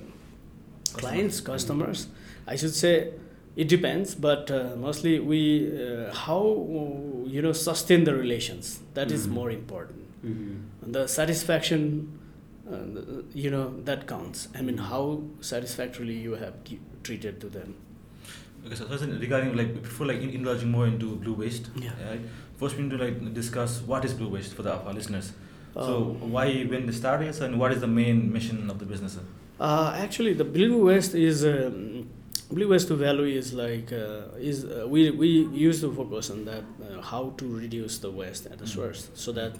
clients 0.94 1.40
customers 1.40 2.08
i 2.46 2.56
should 2.56 2.74
say 2.74 3.12
it 3.56 3.68
depends 3.68 4.14
but 4.14 4.50
uh, 4.50 4.74
mostly 4.76 5.18
we 5.18 5.40
uh, 5.82 6.12
how 6.14 6.40
uh, 6.42 7.28
you 7.28 7.40
know 7.42 7.52
sustain 7.52 8.04
the 8.04 8.14
relations. 8.14 8.80
That 8.94 9.10
is 9.10 9.26
Mhm. 9.26 9.32
more 9.38 9.50
important. 9.50 10.02
Mhm. 10.24 10.92
the 10.96 11.06
satisfaction 11.06 11.82
uh, 12.70 13.22
you 13.34 13.50
know 13.50 13.66
that 13.84 14.06
counts. 14.06 14.48
I 14.54 14.60
mean 14.62 14.78
how 14.78 15.22
satisfactorily 15.40 16.16
you 16.26 16.34
have 16.34 16.54
treated 17.02 17.40
to 17.40 17.48
them 17.48 17.74
Okay, 18.66 18.74
so, 18.74 18.96
so 18.96 19.06
regarding 19.06 19.56
like 19.56 19.82
before 19.82 20.06
like 20.06 20.20
in- 20.20 20.30
indulging 20.30 20.70
more 20.70 20.86
into 20.86 21.16
blue 21.16 21.34
waste, 21.34 21.68
Yeah. 21.76 21.90
right? 22.08 22.20
First, 22.58 22.76
we 22.76 22.82
need 22.84 22.90
to 22.90 22.98
like 22.98 23.34
discuss 23.34 23.80
what 23.82 24.04
is 24.04 24.12
blue 24.14 24.28
waste 24.28 24.54
for 24.54 24.62
the 24.62 24.72
our 24.74 24.92
listeners. 24.92 25.32
so, 25.74 25.94
Um, 26.22 26.32
why 26.32 26.46
when 26.72 26.86
the 26.86 26.92
start 26.92 27.22
is 27.22 27.40
and 27.46 27.58
what 27.60 27.70
is 27.72 27.80
the 27.80 27.86
main 28.00 28.32
mission 28.32 28.70
of 28.70 28.78
the 28.82 28.86
business? 28.92 29.18
Uh, 29.60 29.92
actually, 30.04 30.32
the 30.34 30.44
blue 30.44 30.84
waste 30.86 31.14
is 31.14 31.44
um, 31.44 32.08
blue 32.50 32.68
waste 32.72 32.88
to 32.88 32.96
value 32.96 33.26
is 33.40 33.52
like 33.52 33.92
uh, 33.92 34.48
is 34.50 34.64
uh, 34.64 34.86
we 34.94 35.10
we 35.22 35.28
used 35.68 35.80
to 35.86 35.92
focus 36.00 36.30
on 36.30 36.44
that 36.50 36.64
uh, 36.86 37.00
how 37.12 37.22
to 37.42 37.46
reduce 37.64 37.98
the 38.06 38.10
waste 38.20 38.46
at 38.52 38.58
the 38.58 38.64
Mhm. 38.68 38.74
source 38.76 39.00
so 39.24 39.32
that 39.40 39.52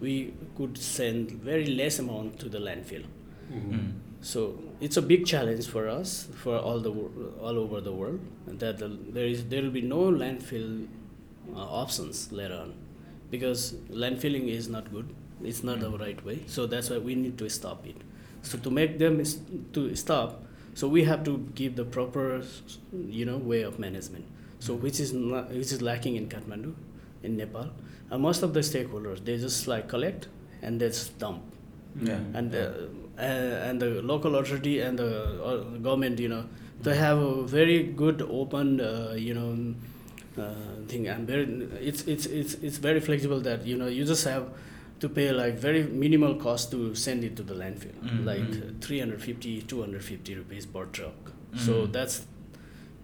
we 0.00 0.14
could 0.56 0.76
send 0.76 1.30
very 1.50 1.66
less 1.82 1.98
amount 2.04 2.38
to 2.44 2.48
the 2.54 2.60
landfill. 2.68 3.04
Mhm. 3.50 3.62
Hmm. 3.72 3.90
So 4.22 4.58
it's 4.80 4.96
a 4.96 5.02
big 5.02 5.26
challenge 5.26 5.66
for 5.66 5.88
us 5.88 6.28
for 6.42 6.56
all 6.56 6.78
the 6.80 6.90
all 7.40 7.58
over 7.58 7.80
the 7.80 7.92
world 7.92 8.20
that 8.46 8.78
the, 8.78 8.88
there 8.88 9.26
is 9.26 9.44
there 9.46 9.62
will 9.62 9.70
be 9.70 9.82
no 9.82 10.02
landfill 10.22 10.86
uh, 11.54 11.58
options 11.58 12.30
later 12.32 12.54
on 12.54 12.74
because 13.30 13.72
landfilling 13.90 14.48
is 14.48 14.68
not 14.68 14.92
good. 14.92 15.08
It's 15.42 15.64
not 15.64 15.80
the 15.80 15.90
right 15.90 16.24
way. 16.24 16.40
So 16.46 16.66
that's 16.66 16.88
why 16.90 16.98
we 16.98 17.16
need 17.16 17.36
to 17.38 17.48
stop 17.50 17.84
it. 17.86 17.96
So 18.42 18.58
to 18.58 18.70
make 18.70 18.98
them 18.98 19.18
is, 19.20 19.40
to 19.72 19.94
stop, 19.96 20.44
so 20.74 20.86
we 20.88 21.04
have 21.04 21.24
to 21.24 21.38
give 21.56 21.74
the 21.76 21.84
proper 21.84 22.42
you 22.92 23.24
know 23.24 23.38
way 23.38 23.62
of 23.62 23.78
management. 23.80 24.24
So 24.60 24.74
which 24.74 25.00
is 25.00 25.12
not, 25.12 25.48
which 25.50 25.72
is 25.72 25.82
lacking 25.82 26.14
in 26.16 26.28
Kathmandu, 26.28 26.74
in 27.24 27.36
Nepal. 27.36 27.70
And 28.10 28.22
most 28.22 28.42
of 28.42 28.54
the 28.54 28.60
stakeholders 28.60 29.24
they 29.24 29.36
just 29.38 29.66
like 29.66 29.88
collect 29.88 30.28
and 30.62 30.80
they 30.80 30.88
just 30.88 31.18
dump 31.18 31.42
Yeah. 32.00 32.20
and 32.34 32.54
uh, 32.54 32.70
uh, 33.18 33.22
and 33.68 33.80
the 33.80 34.00
local 34.02 34.36
authority 34.36 34.80
and 34.80 34.98
the 34.98 35.10
uh, 35.44 35.56
government 35.86 36.18
you 36.18 36.28
know 36.28 36.44
they 36.82 36.96
have 36.96 37.18
a 37.18 37.42
very 37.46 37.82
good 37.84 38.22
open 38.22 38.80
uh, 38.80 39.14
you 39.16 39.34
know 39.34 39.50
uh, 40.42 40.54
thing 40.88 41.06
and 41.08 41.26
very 41.26 41.44
it's 41.80 42.02
it's 42.04 42.26
it's 42.26 42.54
it's 42.54 42.78
very 42.78 43.00
flexible 43.00 43.40
that 43.40 43.66
you 43.66 43.76
know 43.76 43.86
you 43.86 44.04
just 44.04 44.24
have 44.24 44.46
to 45.00 45.08
pay 45.08 45.30
like 45.32 45.54
very 45.58 45.82
minimal 45.82 46.34
cost 46.36 46.70
to 46.70 46.94
send 46.94 47.22
it 47.24 47.36
to 47.36 47.42
the 47.42 47.54
landfill 47.54 47.94
Mm, 48.02 48.24
like 48.24 48.40
mm. 48.40 48.80
350 48.80 49.62
250 49.62 50.34
rupees 50.36 50.66
per 50.66 50.84
truck 50.86 51.32
so 51.56 51.72
Mm. 51.86 51.92
that's 51.92 52.26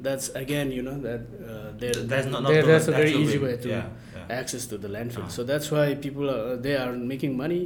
that's 0.00 0.28
again 0.30 0.70
you 0.70 0.82
know 0.82 0.98
that 1.00 1.20
uh, 1.20 1.72
there 1.76 1.92
That's 1.92 2.26
not, 2.26 2.42
not 2.44 2.52
there- 2.52 2.62
the 2.62 2.68
that's 2.72 2.88
a 2.88 2.92
very 2.92 3.12
easy 3.14 3.38
way 3.38 3.56
to 3.56 3.68
yeah. 3.68 3.88
yeah. 4.16 4.38
access 4.40 4.66
to 4.66 4.78
the 4.78 4.88
landfill 4.88 5.24
Ah. 5.24 5.28
so 5.36 5.42
that's 5.44 5.70
why 5.70 5.94
people 5.96 6.30
are 6.30 6.56
they 6.56 6.76
are 6.76 6.92
making 6.92 7.36
money. 7.36 7.62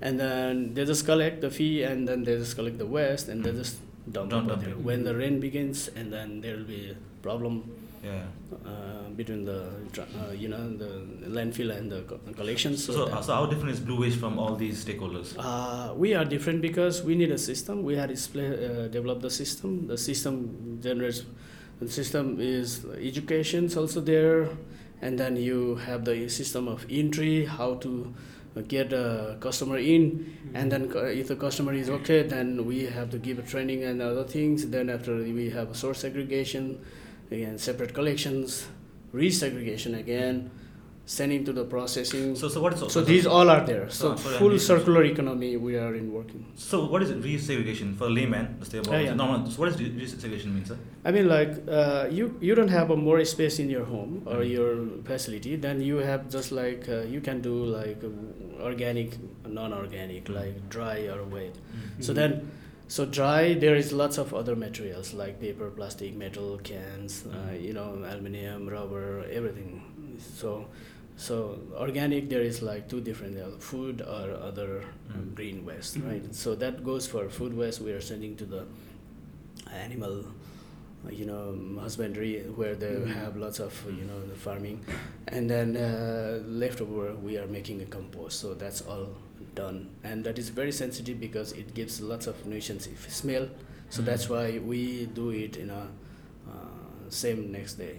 And 0.00 0.18
then 0.18 0.74
they 0.74 0.84
just 0.84 1.04
collect 1.04 1.40
the 1.40 1.50
fee 1.50 1.82
and 1.82 2.08
then 2.08 2.24
they 2.24 2.36
just 2.36 2.56
collect 2.56 2.78
the 2.78 2.86
waste 2.86 3.28
and 3.28 3.44
they 3.44 3.50
Mm. 3.52 3.58
just 3.62 3.76
dump 4.10 4.30
Dump- 4.30 4.48
dump 4.48 4.62
it. 4.66 4.78
When 4.78 5.04
the 5.04 5.14
rain 5.14 5.40
begins, 5.40 5.88
and 5.96 6.12
then 6.12 6.40
there 6.40 6.56
will 6.56 6.64
be 6.76 6.90
a 6.90 6.96
problem 7.22 7.62
Yeah. 8.02 8.22
uh, 8.64 9.10
between 9.14 9.44
the 9.44 9.58
uh, 10.00 10.32
you 10.42 10.48
know 10.48 10.62
the 10.82 10.88
landfill 11.36 11.70
and 11.76 11.92
the 11.92 12.00
co- 12.08 12.20
collection. 12.40 12.76
So, 12.76 12.92
So, 12.94 13.20
so 13.26 13.32
how 13.38 13.44
different 13.46 13.72
is 13.74 13.80
Blue 13.80 14.00
Waste 14.00 14.18
from 14.18 14.38
all 14.38 14.54
these 14.56 14.82
stakeholders? 14.84 15.34
uh, 15.38 15.92
we 15.94 16.14
are 16.14 16.24
different 16.24 16.62
because 16.62 17.02
we 17.04 17.14
need 17.14 17.30
a 17.30 17.38
system. 17.38 17.82
We 17.90 17.94
had 17.96 18.08
display, 18.08 18.48
uh, 18.48 18.88
developed 18.88 19.22
the 19.22 19.30
system. 19.42 19.86
The 19.92 19.98
system 19.98 20.34
generates. 20.82 21.22
The 21.80 21.88
system 21.90 22.36
is 22.40 22.84
education's 23.12 23.76
also 23.76 24.00
there, 24.00 24.48
and 25.02 25.18
then 25.18 25.36
you 25.36 25.76
have 25.86 26.04
the 26.04 26.28
system 26.28 26.68
of 26.68 26.86
entry, 26.90 27.44
how 27.44 27.74
to 27.84 27.92
Uh, 28.56 28.62
get 28.62 28.92
a 28.92 29.36
customer 29.38 29.78
in, 29.78 30.36
and 30.54 30.72
then 30.72 30.90
if 30.94 31.28
the 31.28 31.36
customer 31.36 31.72
is 31.72 31.88
okay, 31.88 32.24
then 32.24 32.66
we 32.66 32.82
have 32.82 33.08
to 33.08 33.16
give 33.16 33.38
a 33.38 33.42
training 33.42 33.84
and 33.84 34.02
other 34.02 34.24
things. 34.24 34.66
Then 34.66 34.90
after 34.90 35.14
we 35.14 35.50
have 35.50 35.76
source 35.76 36.00
segregation, 36.00 36.84
again 37.30 37.58
separate 37.58 37.94
collections, 37.94 38.66
resegregation 39.14 39.96
again, 39.96 40.50
sending 41.12 41.44
to 41.46 41.52
the 41.58 41.64
processing. 41.64 42.26
So, 42.40 42.48
so 42.54 42.60
what 42.64 42.72
is 42.74 42.92
So 42.96 43.00
these 43.02 43.26
all 43.36 43.48
are 43.54 43.62
there. 43.70 43.86
So- 43.90 44.10
So 44.10 44.30
so 44.30 44.38
full 44.40 44.56
circular 44.66 45.02
economy 45.12 45.48
we 45.66 45.72
are 45.84 45.94
in 46.00 46.06
working. 46.16 46.42
So 46.66 46.76
what 46.92 47.02
is 47.04 47.10
it, 47.14 47.18
resegregation 47.28 47.88
for 48.00 48.08
layman? 48.18 48.44
Let's 48.60 48.72
about 48.74 48.92
Yeah, 48.92 49.00
yeah. 49.08 49.14
normal. 49.22 49.50
So 49.52 49.56
what 49.62 49.70
does 49.70 49.80
re- 49.82 49.90
resegregation 50.02 50.50
mean, 50.56 50.64
sir? 50.70 50.76
I 51.08 51.10
mean, 51.16 51.26
like 51.36 51.52
uh, 51.78 52.04
you 52.18 52.24
you 52.48 52.54
don't 52.60 52.74
have 52.78 52.88
a 52.96 52.98
more 53.08 53.18
space 53.34 53.56
in 53.64 53.68
your 53.76 53.86
home 53.94 54.12
or 54.34 54.38
Mhm. 54.42 54.52
your 54.56 54.70
facility. 55.10 55.52
Then 55.66 55.82
you 55.90 55.96
have 56.10 56.22
just 56.36 56.52
like 56.62 56.88
uh, 56.98 57.00
you 57.14 57.20
can 57.28 57.42
do 57.48 57.54
like 57.78 58.06
uh, 58.10 58.68
organic, 58.70 59.18
non-organic, 59.60 60.24
Mhm. 60.30 60.34
like 60.40 60.54
dry 60.76 60.98
or 61.14 61.20
wet. 61.34 61.54
So 62.06 62.12
Mhm. 62.12 62.16
then, 62.20 62.32
so 62.96 63.00
dry 63.18 63.42
there 63.64 63.76
is 63.82 63.88
lots 64.02 64.16
of 64.24 64.32
other 64.42 64.54
materials 64.66 65.12
like 65.22 65.34
paper, 65.46 65.68
plastic, 65.80 66.12
metal, 66.24 66.50
cans, 66.70 67.12
uh, 67.26 67.34
Mhm. 67.34 67.64
you 67.66 67.72
know, 67.78 67.88
aluminium, 68.12 68.68
rubber, 68.78 69.08
everything. 69.40 69.72
So. 70.40 70.50
So 71.20 71.60
organic, 71.76 72.28
there 72.30 72.40
is 72.42 72.62
like 72.62 72.88
two 72.88 73.00
different 73.00 73.36
uh, 73.38 73.50
food 73.58 74.00
or 74.00 74.26
other 74.48 74.70
Mhm. 75.10 75.34
green 75.34 75.58
waste, 75.66 75.98
right? 76.08 76.24
So 76.34 76.54
that 76.56 76.82
goes 76.84 77.06
for 77.06 77.28
food 77.28 77.52
waste. 77.56 77.80
We 77.88 77.92
are 77.92 78.00
sending 78.00 78.36
to 78.36 78.46
the 78.46 78.62
animal, 79.72 80.24
uh, 81.06 81.10
you 81.10 81.24
know, 81.26 81.56
husbandry 81.80 82.40
where 82.60 82.74
they 82.74 82.92
Mhm. 82.94 83.06
have 83.14 83.36
lots 83.36 83.60
of 83.60 83.72
you 83.98 84.04
know 84.04 84.20
the 84.26 84.34
farming, 84.46 84.80
and 85.28 85.48
then 85.48 85.76
uh, 85.76 86.40
leftover 86.46 87.14
we 87.14 87.38
are 87.38 87.46
making 87.46 87.80
a 87.82 87.86
compost. 87.86 88.40
So 88.40 88.54
that's 88.54 88.82
all 88.82 89.08
done, 89.54 89.88
and 90.04 90.24
that 90.24 90.38
is 90.38 90.48
very 90.50 90.72
sensitive 90.72 91.20
because 91.20 91.52
it 91.52 91.74
gives 91.74 92.00
lots 92.00 92.26
of 92.26 92.46
nuisance 92.46 92.86
if 92.86 93.10
smell. 93.12 93.48
So 93.90 94.02
Mhm. 94.02 94.06
that's 94.06 94.28
why 94.28 94.58
we 94.58 95.06
do 95.06 95.30
it 95.30 95.56
in 95.56 95.70
a 95.70 95.82
uh, 96.48 97.10
same 97.10 97.50
next 97.52 97.74
day 97.74 97.96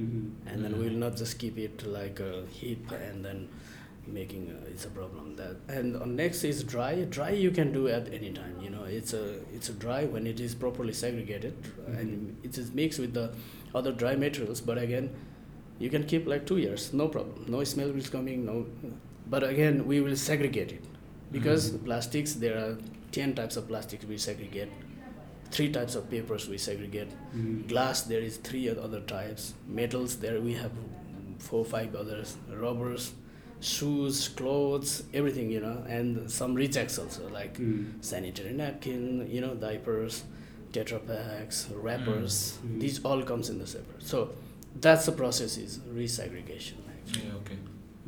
Mhm. 0.00 0.22
and 0.46 0.64
then 0.64 0.72
Mhm. 0.74 0.78
we'll 0.82 1.00
not 1.06 1.16
just 1.22 1.38
keep 1.42 1.58
it 1.66 1.84
like 1.98 2.20
a 2.20 2.32
heap 2.58 2.90
and 3.08 3.24
then 3.24 3.48
making 4.18 4.44
uh, 4.50 4.70
it's 4.72 4.84
a 4.86 4.92
problem 4.98 5.26
that 5.40 5.56
and 5.78 6.16
next 6.20 6.42
is 6.50 6.62
dry 6.74 6.92
dry 7.16 7.30
you 7.46 7.50
can 7.58 7.72
do 7.72 7.82
at 7.96 8.08
any 8.18 8.30
time 8.38 8.54
you 8.64 8.70
know 8.74 8.84
it's 8.98 9.12
a 9.18 9.24
it's 9.56 9.68
a 9.72 9.74
dry 9.84 9.98
when 10.14 10.26
it 10.30 10.40
is 10.46 10.54
properly 10.62 10.92
segregated 11.00 11.54
and 11.98 12.36
it 12.48 12.56
is 12.62 12.72
mixed 12.80 12.98
with 13.04 13.12
the 13.18 13.26
other 13.80 13.92
dry 14.02 14.14
materials 14.24 14.60
but 14.70 14.78
again 14.86 15.10
you 15.78 15.90
can 15.90 16.04
keep 16.12 16.26
like 16.32 16.46
two 16.52 16.56
years 16.64 16.92
no 17.02 17.06
problem 17.16 17.44
no 17.56 17.62
smell 17.74 17.90
is 18.04 18.08
coming 18.16 18.44
no 18.50 18.56
but 19.34 19.44
again 19.52 19.86
we 19.92 20.00
will 20.06 20.16
segregate 20.16 20.72
it 20.78 20.84
because 21.38 21.70
Mhm. 21.70 21.84
plastics 21.90 22.34
there 22.46 22.56
are 22.64 22.72
10 23.12 23.34
types 23.40 23.56
of 23.60 23.68
plastics 23.68 24.04
we 24.14 24.18
segregate 24.28 24.72
three 25.50 25.70
types 25.70 25.94
of 25.94 26.08
papers 26.10 26.48
we 26.48 26.58
segregate 26.58 27.10
Mhm. 27.34 27.68
glass 27.68 28.02
there 28.02 28.20
is 28.20 28.36
three 28.48 28.68
other 28.68 29.00
types 29.00 29.54
metals 29.66 30.16
there 30.16 30.40
we 30.40 30.54
have 30.54 30.72
four 31.38 31.64
five 31.64 31.94
others 31.94 32.36
rubbers 32.64 33.12
shoes 33.60 34.28
clothes 34.28 35.02
everything 35.12 35.50
you 35.50 35.60
know 35.60 35.84
and 35.88 36.30
some 36.30 36.54
rejects 36.54 36.98
also 36.98 37.28
like 37.28 37.58
Mhm. 37.58 37.92
sanitary 38.00 38.52
napkin 38.52 39.28
you 39.30 39.40
know 39.40 39.54
diapers 39.54 40.22
tetra 40.72 41.00
packs 41.06 41.66
wrappers 41.86 42.34
Mm. 42.64 42.80
these 42.80 43.00
all 43.04 43.22
comes 43.22 43.50
in 43.50 43.58
the 43.58 43.66
separate 43.66 44.02
so 44.02 44.30
that's 44.80 45.04
the 45.06 45.12
process 45.12 45.56
is 45.58 45.78
resegregation 46.00 46.78
actually. 46.96 47.26
Yeah, 47.26 47.34
okay. 47.42 47.58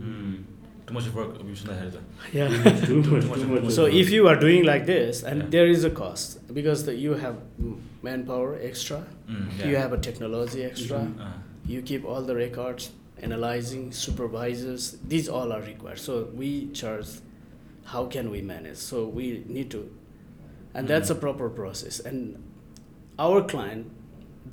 Mm. 0.01 0.45
Too 0.93 0.99
much 1.01 1.15
work 1.15 1.43
we 1.43 1.55
shouldn't 1.55 1.79
have 1.81 1.95
had. 1.95 2.03
yeah 2.33 2.49
Too 2.87 3.03
much, 3.13 3.23
Too 3.25 3.29
much 3.31 3.41
too 3.41 3.61
much. 3.61 3.73
so 3.73 3.87
if 3.87 4.11
you 4.11 4.29
are 4.29 4.37
doing 4.37 4.65
like 4.65 4.85
this 4.87 5.23
and 5.23 5.43
Yeah. 5.43 5.49
there 5.55 5.67
is 5.67 5.85
a 5.85 5.91
cost 5.91 6.55
because 6.55 6.85
the, 6.85 6.95
you 6.95 7.15
have 7.15 7.37
mm, 7.61 7.79
manpower 8.03 8.59
extra 8.61 9.05
Mm, 9.31 9.47
yeah. 9.59 9.69
you 9.69 9.77
have 9.77 9.93
a 9.93 9.99
technology 9.99 10.63
extra 10.65 10.99
Mhm. 10.99 11.21
Uh, 11.21 11.33
you 11.73 11.81
keep 11.91 12.05
all 12.05 12.23
the 12.31 12.35
records 12.35 12.91
analyzing 13.23 13.93
supervisors 13.93 14.97
these 15.13 15.29
all 15.29 15.53
are 15.57 15.63
required 15.63 15.99
so 15.99 16.29
we 16.35 16.51
charge 16.81 17.07
how 17.93 18.03
can 18.15 18.31
we 18.35 18.41
manage 18.43 18.77
so 18.77 19.07
we 19.19 19.45
need 19.57 19.71
to 19.71 19.83
and 20.75 20.89
that's 20.89 21.11
a 21.11 21.15
Mhm. 21.15 21.21
proper 21.27 21.49
process 21.61 22.01
and 22.01 22.37
our 23.19 23.41
client 23.53 23.87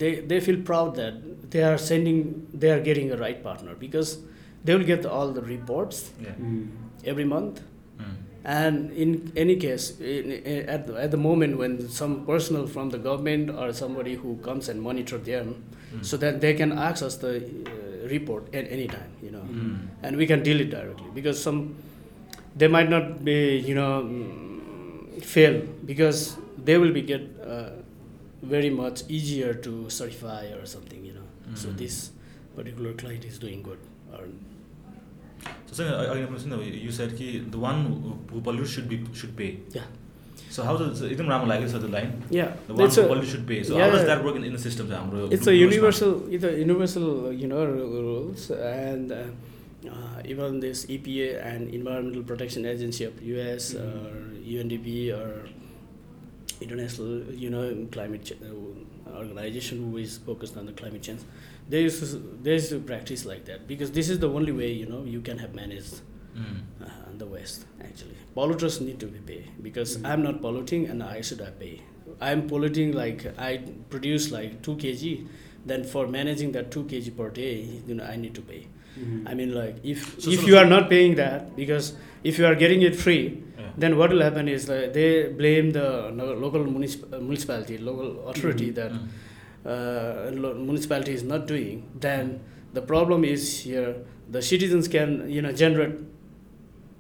they, 0.02 0.12
they 0.32 0.40
feel 0.40 0.62
proud 0.72 0.96
that 0.96 1.14
they 1.52 1.64
are 1.64 1.78
sending 1.78 2.18
they 2.54 2.70
are 2.76 2.80
getting 2.90 3.12
a 3.12 3.18
right 3.18 3.40
partner 3.44 3.74
because 3.86 4.20
they 4.64 4.76
will 4.76 4.84
get 4.86 5.06
all 5.06 5.32
the 5.32 5.42
reports 5.42 6.12
yeah. 6.22 6.32
Mm. 6.40 6.68
every 7.06 7.26
month 7.26 7.62
Mm. 8.00 8.16
and 8.46 8.92
in 8.94 9.10
any 9.36 9.56
case, 9.58 10.00
in, 10.00 10.32
in, 10.32 10.70
at, 10.70 10.88
the, 10.88 10.94
at 11.06 11.12
the 11.12 11.18
moment 11.18 11.58
when 11.58 11.90
some 11.90 12.26
personnel 12.26 12.66
from 12.76 12.90
the 12.90 12.98
government 12.98 13.50
or 13.50 13.74
somebody 13.74 14.14
who 14.16 14.38
comes 14.38 14.70
and 14.70 14.82
monitor 14.82 15.18
them, 15.18 15.56
Mm. 15.94 16.06
so 16.06 16.18
that 16.18 16.40
they 16.40 16.54
can 16.54 16.72
access 16.72 17.16
the 17.18 17.32
uh, 17.38 18.08
report 18.10 18.44
at 18.54 18.72
any 18.72 18.88
time, 18.88 19.12
you 19.24 19.32
know, 19.32 19.42
Mm. 19.42 19.78
and 20.04 20.16
we 20.22 20.26
can 20.32 20.44
deal 20.44 20.60
it 20.62 20.70
directly 20.70 21.08
because 21.16 21.42
some 21.48 21.76
they 22.56 22.68
might 22.68 22.90
not 22.90 23.24
be, 23.26 23.58
you 23.70 23.74
know, 23.76 24.04
mm, 24.04 25.22
fail 25.34 25.62
because 25.86 26.38
they 26.64 26.78
will 26.78 26.94
be 26.94 27.02
get 27.02 27.22
uh, 27.44 27.70
very 28.44 28.70
much 28.70 29.04
easier 29.10 29.54
to 29.54 29.90
certify 29.90 30.46
or 30.60 30.66
something, 30.66 31.04
you 31.04 31.14
know. 31.14 31.28
So 31.56 31.70
Mm. 31.70 31.78
this 31.84 31.96
particular 32.56 32.94
client 32.94 33.26
is 33.26 33.40
doing 33.40 33.62
good. 33.64 33.80
Or, 34.13 34.25
So, 35.67 35.75
sir, 35.79 35.87
I, 35.99 36.19
I 36.19 36.23
understand 36.25 36.53
that 36.53 36.65
you 36.65 36.91
said 36.93 37.11
कि 37.19 37.51
the 37.51 37.59
one 37.59 37.85
who, 37.87 38.17
who 38.33 38.41
pollutes 38.41 38.71
should 38.71 38.89
be 38.89 38.99
should 39.13 39.37
pay. 39.37 39.59
yeah, 39.79 39.87
So 40.51 40.63
how 40.67 40.77
does 40.77 41.01
एकदम 41.03 41.29
राम्रो 41.33 41.49
लाग्यो 41.53 41.69
sir 41.71 41.79
the 41.85 41.89
line? 41.95 42.13
yeah. 42.31 42.53
The 42.69 42.75
one 42.75 42.85
It's 42.87 42.97
who 42.97 43.03
a- 43.03 43.09
pollutes 43.13 43.31
should 43.33 43.47
pay. 43.47 43.63
So 43.63 43.77
yeah, 43.77 43.85
how 43.87 43.91
does 43.95 44.03
yeah. 44.03 44.15
that 44.15 44.25
work 44.25 44.37
in, 44.37 44.45
in 44.45 44.53
the 44.59 44.63
system? 44.67 44.89
sir, 44.93 44.97
हाम्रो 45.01 45.25
it's 45.33 45.47
a 45.47 45.51
blue- 45.51 45.57
blue 45.59 45.65
universal 45.67 46.15
it's 46.39 46.45
a 46.51 46.53
universal 46.61 47.09
you 47.43 47.49
know 47.55 47.65
ru- 47.73 47.91
rules 48.07 48.47
and 48.51 49.13
uh, 49.13 49.25
uh, 49.95 50.23
even 50.35 50.61
this 50.61 50.87
EPA 50.99 51.27
and 51.53 51.75
Environmental 51.81 52.23
Protection 52.33 52.65
Agency 52.75 53.05
of 53.11 53.21
US 53.33 53.75
Mhm. 53.75 53.83
or 53.83 54.15
UNDP 54.55 54.97
or 55.19 55.29
international 56.61 57.23
you 57.45 57.51
know 57.51 57.65
climate 57.93 58.25
ch- 58.25 58.39
uh, 58.43 59.19
organization 59.19 59.83
who 59.91 59.99
is 59.99 60.19
focused 60.19 60.57
on 60.57 60.67
the 60.67 60.73
climate 60.73 61.03
change 61.03 61.21
they 61.70 61.82
used 61.88 62.00
to, 62.04 62.08
they 62.44 62.54
used 62.60 62.70
to 62.76 62.80
practice 62.92 63.26
like 63.32 63.44
that 63.50 63.68
because 63.72 63.92
this 63.98 64.10
is 64.14 64.20
the 64.20 64.30
only 64.38 64.52
way 64.62 64.72
you 64.82 64.86
know 64.94 65.04
you 65.16 65.22
can 65.22 65.38
have 65.46 65.54
managed 65.64 65.96
Mm. 66.40 66.58
uh, 66.86 66.88
the 67.22 67.26
waste 67.26 67.62
actually 67.86 68.18
polluters 68.36 68.76
need 68.88 68.98
to 69.04 69.08
be 69.14 69.20
paid 69.30 69.46
because 69.68 69.92
Mhm. 69.98 70.10
i'm 70.10 70.22
not 70.28 70.36
polluting 70.44 70.84
and 70.92 71.02
i 71.04 71.22
should 71.30 71.42
have 71.46 71.56
pay 71.62 71.72
i'm 72.28 72.42
polluting 72.52 72.92
like 73.00 73.24
i 73.48 73.50
produce 73.94 74.26
like 74.36 74.52
2 74.68 74.76
kg 74.84 75.14
then 75.72 75.84
for 75.94 76.04
managing 76.18 76.52
that 76.58 76.68
2 76.76 76.84
kg 76.92 77.16
per 77.20 77.30
day 77.40 77.54
you 77.88 77.96
know 78.00 78.06
i 78.14 78.16
need 78.24 78.36
to 78.40 78.44
pay 78.52 78.62
Mhm. 78.68 79.18
i 79.32 79.34
mean 79.40 79.52
like 79.62 79.76
if 79.94 80.06
So- 80.20 80.32
if 80.36 80.42
so- 80.42 80.48
you 80.52 80.58
are 80.62 80.70
not 80.76 80.86
paying 80.94 81.16
that 81.24 81.50
because 81.62 81.88
if 82.32 82.40
you 82.42 82.46
are 82.52 82.56
getting 82.64 82.84
it 82.90 82.96
free 83.06 83.24
Yeah. 83.26 83.72
then 83.86 83.98
what 84.02 84.14
will 84.16 84.24
happen 84.30 84.48
is 84.58 84.68
that 84.74 84.94
they 85.00 85.10
blame 85.42 85.68
the 85.80 85.88
local 86.46 86.64
municip- 86.76 87.10
municipality 87.30 87.78
local 87.90 88.10
authority 88.34 88.70
Mhm. 88.70 88.78
that 88.82 88.92
Mm. 89.00 89.08
Uh, 89.66 90.32
municipality 90.56 91.14
is 91.14 91.24
not 91.24 91.48
doing, 91.48 91.84
then 92.00 92.40
the 92.74 92.82
problem 92.82 93.24
is 93.24 93.62
here 93.62 93.96
the 94.30 94.42
citizens 94.42 94.88
can 94.88 95.30
you 95.30 95.42
know 95.42 95.52
generate 95.52 95.96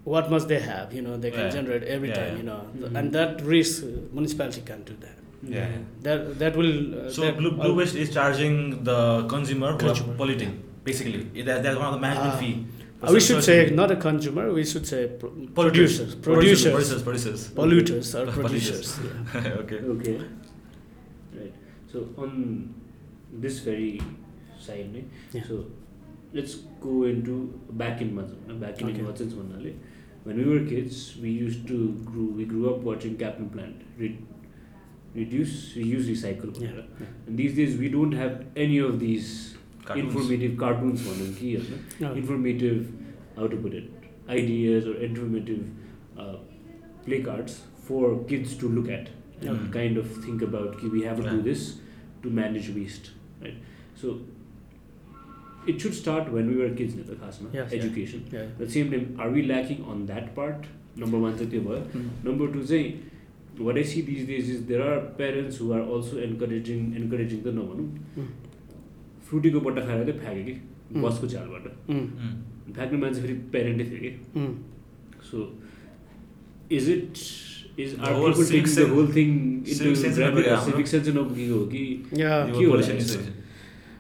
what 0.03 0.29
must 0.31 0.47
they 0.47 0.59
have 0.59 0.93
you 0.93 1.01
know 1.01 1.15
they 1.17 1.29
can 1.31 1.45
Yeah. 1.45 1.49
generate 1.57 1.83
every 1.83 2.09
Yeah, 2.09 2.15
time 2.19 2.37
you 2.37 2.43
know 2.43 2.61
Mhm. 2.77 2.95
and 2.99 3.11
that 3.17 3.41
risk 3.45 3.83
uh, 3.83 3.87
municipality 4.17 4.61
can't 4.69 4.85
do 4.91 4.95
that 5.05 5.17
Yeah. 5.55 5.67
that 6.07 6.39
that 6.39 6.55
will 6.61 6.73
uh, 6.95 7.09
So 7.09 7.21
that, 7.21 7.37
blue, 7.37 7.51
blue 7.51 7.75
waste 7.75 7.95
is 7.95 8.09
charging 8.17 8.83
the 8.83 8.97
consumer 9.35 9.71
who 9.73 9.77
Consumer. 9.77 10.13
are 10.13 10.17
polluting, 10.21 10.53
basically. 10.83 11.21
It- 11.35 11.45
That, 11.45 11.63
that's 11.63 11.77
one 11.77 11.87
of 11.91 11.93
the 11.97 12.01
management 12.07 12.33
Ah. 12.35 12.39
fee. 12.41 12.55
uh, 13.03 13.11
we 13.15 13.19
should 13.27 13.43
say 13.49 13.57
not 13.81 13.91
a 13.91 13.95
consumer 14.07 14.45
we 14.59 14.63
should 14.71 14.85
say 14.93 15.01
pro- 15.19 15.29
Polluters. 15.29 15.55
producers 15.59 16.15
producers 16.27 16.63
Producers. 16.65 17.01
Producers. 17.09 17.41
polluters 17.59 18.07
or 18.19 18.25
Polluters. 18.37 18.41
producers 18.41 18.87
yeah. 19.05 19.59
okay. 19.61 19.79
Okay. 19.93 20.17
So 21.91 22.08
on 22.17 22.74
this 23.31 23.60
very 23.60 24.01
side, 24.60 25.05
yeah. 25.34 25.43
so 25.48 25.65
let's 26.34 26.55
go 26.81 27.03
into 27.03 27.60
back 27.72 28.01
in 28.01 28.15
Mazam, 28.15 28.60
back 28.60 28.81
in 28.81 28.89
okay. 28.89 29.01
Watson's 29.01 29.34
Manale. 29.34 29.75
When 30.24 30.38
we 30.38 30.43
were 30.43 30.65
kids, 30.69 31.15
we 31.22 31.29
used 31.29 31.67
to 31.67 31.93
grew 32.05 32.25
we 32.31 32.46
grew 32.46 32.74
up 32.74 32.81
watching 32.81 33.17
Captain 33.17 33.50
Planet, 33.50 33.81
read 33.98 34.25
reduce, 35.15 35.74
reuse, 35.75 36.10
recycle. 36.15 36.60
Yeah. 36.62 36.72
Yeah. 36.72 37.08
And 37.27 37.38
these 37.38 37.55
days 37.55 37.77
we 37.77 37.89
don't 37.89 38.12
have 38.12 38.46
any 38.55 38.77
of 38.79 39.00
these 39.00 39.55
cartoons. 39.86 40.13
informative 40.13 40.58
cartoons 40.58 41.05
one 41.05 41.36
key 41.36 41.55
informative 42.15 42.91
how 43.36 43.48
to 43.48 43.58
put 43.58 43.74
it 43.74 43.89
ideas 44.29 44.86
or 44.86 44.96
informative 44.98 45.67
uh, 46.17 46.36
play 47.05 47.22
cards 47.24 47.62
for 47.88 48.24
kids 48.25 48.55
to 48.58 48.69
look 48.69 48.89
at 48.89 49.10
and 49.40 49.58
Mm. 49.58 49.70
kind 49.78 49.96
of 50.02 50.06
think 50.26 50.42
about 50.48 50.68
okay, 50.76 50.88
we 50.96 51.02
have 51.08 51.16
to 51.22 51.28
do 51.30 51.36
Yeah. 51.36 51.42
this 51.50 51.62
to 52.24 52.30
manage 52.40 52.68
waste 52.76 53.10
right 53.42 53.56
so 54.02 54.12
it 55.72 55.80
should 55.84 55.94
start 56.02 56.30
when 56.36 56.48
we 56.52 56.56
were 56.62 56.70
kids 56.80 56.94
नि 57.00 57.04
त 57.10 57.18
खासमा 57.24 57.50
Yes, 57.56 57.72
yeah. 57.72 57.78
education 57.80 58.22
Yeah. 58.36 58.46
at 58.52 58.58
the 58.64 58.70
same 58.76 58.90
time 58.94 59.04
are 59.24 59.30
we 59.36 59.42
lacking 59.50 59.82
on 59.94 60.06
that 60.12 60.30
part 60.38 60.66
number 61.02 61.20
one 61.26 61.36
चाहिँ 61.40 61.50
त्यो 61.54 61.62
भयो 61.68 61.80
Mm. 62.00 62.08
number 62.28 62.48
two 62.54 62.64
चाहिँ 62.72 63.64
what 63.66 63.76
I 63.82 63.84
see 63.92 64.00
these 64.10 64.24
days 64.32 64.48
is 64.54 64.62
there 64.70 64.82
are 64.90 65.00
parents 65.22 65.58
who 65.62 65.66
are 65.78 65.82
also 65.96 66.20
encouraging 66.28 66.86
encouraging 67.02 67.42
त 67.48 67.54
नभनौँ 67.58 67.88
Mm. 68.22 68.30
फ्रुटीको 69.28 69.60
बट्टा 69.66 69.82
खाएर 69.90 70.04
चाहिँ 70.10 70.20
फ्याँक्यो 70.24 70.44
कि 70.48 70.54
Mm. 70.94 71.02
बसको 71.06 71.28
छ्यालबाट 71.34 71.66
Mm. 71.96 72.06
Mm. 72.24 72.34
फ्याँक्ने 72.78 72.98
मान्छे 73.04 73.20
फेरि 73.26 73.34
प्यारेन्टै 73.56 73.84
थियो 73.90 74.00
कि 74.06 74.12
Mm. 74.44 74.54
So, 75.28 75.38
is 76.78 76.88
it 76.94 77.20
is 77.79 77.93
are 78.00 78.13
people 78.13 78.45
taking 78.45 78.75
the 78.75 78.88
whole 78.88 79.07
thing 79.07 79.65
into 79.65 79.95
civic 79.95 80.45
yeah, 80.45 80.59
civic 80.59 80.88
sense 80.88 81.07
of 81.07 81.38
ego. 81.38 81.69
Yeah. 82.12 82.51
ki 82.51 82.65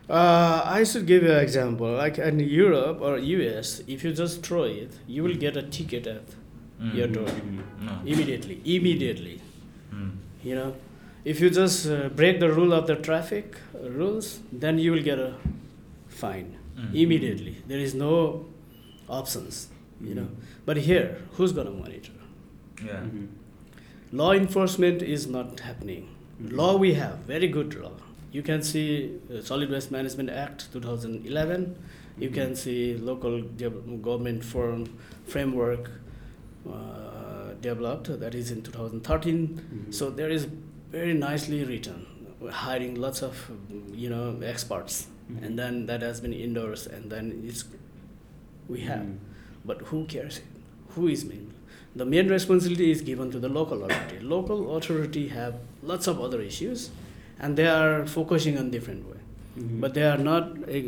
uh, 0.09 0.63
I 0.65 0.83
should 0.83 1.05
give 1.05 1.23
you 1.23 1.31
an 1.31 1.39
example. 1.39 1.91
Like 1.93 2.17
in 2.17 2.39
Europe 2.39 2.99
or 2.99 3.17
US, 3.19 3.81
if 3.87 4.03
you 4.03 4.11
just 4.11 4.43
throw 4.45 4.63
it, 4.63 4.91
you 5.07 5.23
will 5.23 5.33
hmm. 5.33 5.45
get 5.45 5.55
a 5.55 5.61
ticket 5.61 6.07
at 6.07 6.23
hmm. 6.79 6.97
your 6.97 7.07
door. 7.07 7.29
Hmm. 7.29 8.07
Immediately. 8.07 8.61
Immediately, 8.65 9.41
you 10.43 10.55
know. 10.55 10.75
If 11.25 11.41
you 11.41 11.49
just 11.49 11.85
uh, 11.85 12.09
break 12.09 12.39
the 12.39 12.49
rule 12.51 12.73
of 12.73 12.87
the 12.87 12.95
traffic 12.95 13.57
rules, 13.73 14.39
then 14.51 14.79
you 14.79 14.93
will 14.93 15.03
get 15.03 15.19
a 15.19 15.35
fine. 16.07 16.55
Immediately. 16.93 17.57
There 17.67 17.77
is 17.77 17.93
no 17.93 18.45
options, 19.09 19.67
you 20.01 20.15
know. 20.15 20.29
But 20.65 20.77
here, 20.77 21.17
who's 21.33 21.51
gonna 21.51 21.71
monitor? 21.71 22.13
Yeah. 22.81 23.01
Mm-hmm. 23.03 23.25
Law 24.11 24.31
enforcement 24.31 25.01
is 25.01 25.27
not 25.27 25.59
happening. 25.59 26.09
Law 26.41 26.77
we 26.77 26.93
have, 26.95 27.15
very 27.19 27.47
good 27.47 27.75
law. 27.75 27.91
You 28.31 28.41
can 28.41 28.63
see 28.63 29.15
uh, 29.33 29.41
Solid 29.41 29.69
Waste 29.69 29.91
Management 29.91 30.29
Act 30.29 30.71
2011. 30.71 31.75
You 32.17 32.29
can 32.29 32.55
see 32.55 32.95
local 32.95 33.41
government 33.41 34.43
forum 34.43 34.97
framework 35.25 35.89
uh, 36.69 37.53
developed 37.61 38.19
that 38.19 38.35
is 38.35 38.51
in 38.51 38.61
2013. 38.61 39.47
Mhm. 39.47 39.93
So 39.93 40.09
there 40.09 40.29
is 40.29 40.47
very 40.91 41.13
nicely 41.13 41.63
written, 41.63 42.05
We're 42.41 42.51
hiring 42.51 42.95
lots 42.95 43.21
of 43.21 43.35
you 43.93 44.09
know 44.09 44.39
experts, 44.41 45.07
Mhm. 45.29 45.43
and 45.45 45.59
then 45.59 45.85
that 45.87 46.01
has 46.01 46.21
been 46.21 46.33
endorsed, 46.33 46.87
and 46.87 47.11
then 47.11 47.43
it's 47.45 47.65
we 48.69 48.79
have. 48.81 49.01
Mhm. 49.01 49.17
But 49.65 49.81
who 49.89 50.05
cares? 50.05 50.39
Who 50.95 51.07
is 51.09 51.25
main? 51.25 51.47
The 51.95 52.05
main 52.05 52.27
responsibility 52.29 52.91
is 52.91 53.01
given 53.01 53.31
to 53.31 53.39
the 53.39 53.49
local 53.49 53.83
authority. 53.83 54.19
Local 54.19 54.75
authority 54.77 55.27
have 55.29 55.55
lots 55.83 56.07
of 56.07 56.21
other 56.21 56.41
issues, 56.41 56.89
and 57.39 57.57
they 57.57 57.67
are 57.67 58.05
focusing 58.05 58.57
on 58.57 58.69
different 58.71 59.07
way. 59.09 59.17
Mhm. 59.57 59.81
But 59.81 59.93
they 59.95 60.03
are 60.03 60.17
not. 60.17 60.43
Uh, 60.69 60.81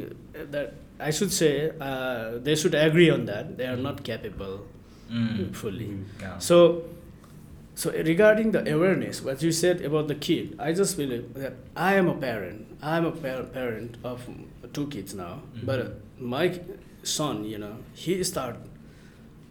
that 0.51 0.73
I 0.99 1.09
should 1.11 1.31
say 1.31 1.71
uh, 1.81 2.37
they 2.37 2.55
should 2.55 2.75
agree 2.75 3.09
on 3.09 3.25
that. 3.25 3.57
They 3.57 3.65
are 3.65 3.77
not 3.89 4.03
capable 4.03 4.65
Mm. 5.11 5.53
fully. 5.53 5.87
Mhm. 5.87 6.03
Yeah. 6.21 6.37
So, 6.39 6.83
so 7.75 7.91
regarding 7.91 8.51
the 8.51 8.61
awareness, 8.73 9.21
what 9.21 9.41
you 9.41 9.51
said 9.51 9.81
about 9.81 10.07
the 10.07 10.15
kid, 10.15 10.55
I 10.59 10.71
just 10.73 10.95
believe 10.97 11.33
that 11.33 11.53
I 11.75 11.95
am 11.95 12.07
a 12.07 12.13
parent. 12.15 12.67
I 12.81 12.97
am 12.97 13.05
a 13.05 13.11
par- 13.11 13.43
parent 13.43 13.97
of 14.03 14.21
two 14.73 14.87
kids 14.87 15.13
now, 15.15 15.41
Mhm. 15.55 15.65
but 15.65 15.79
my 16.19 16.59
son, 17.03 17.43
you 17.43 17.57
know, 17.57 17.75
he 17.93 18.23
start 18.23 18.55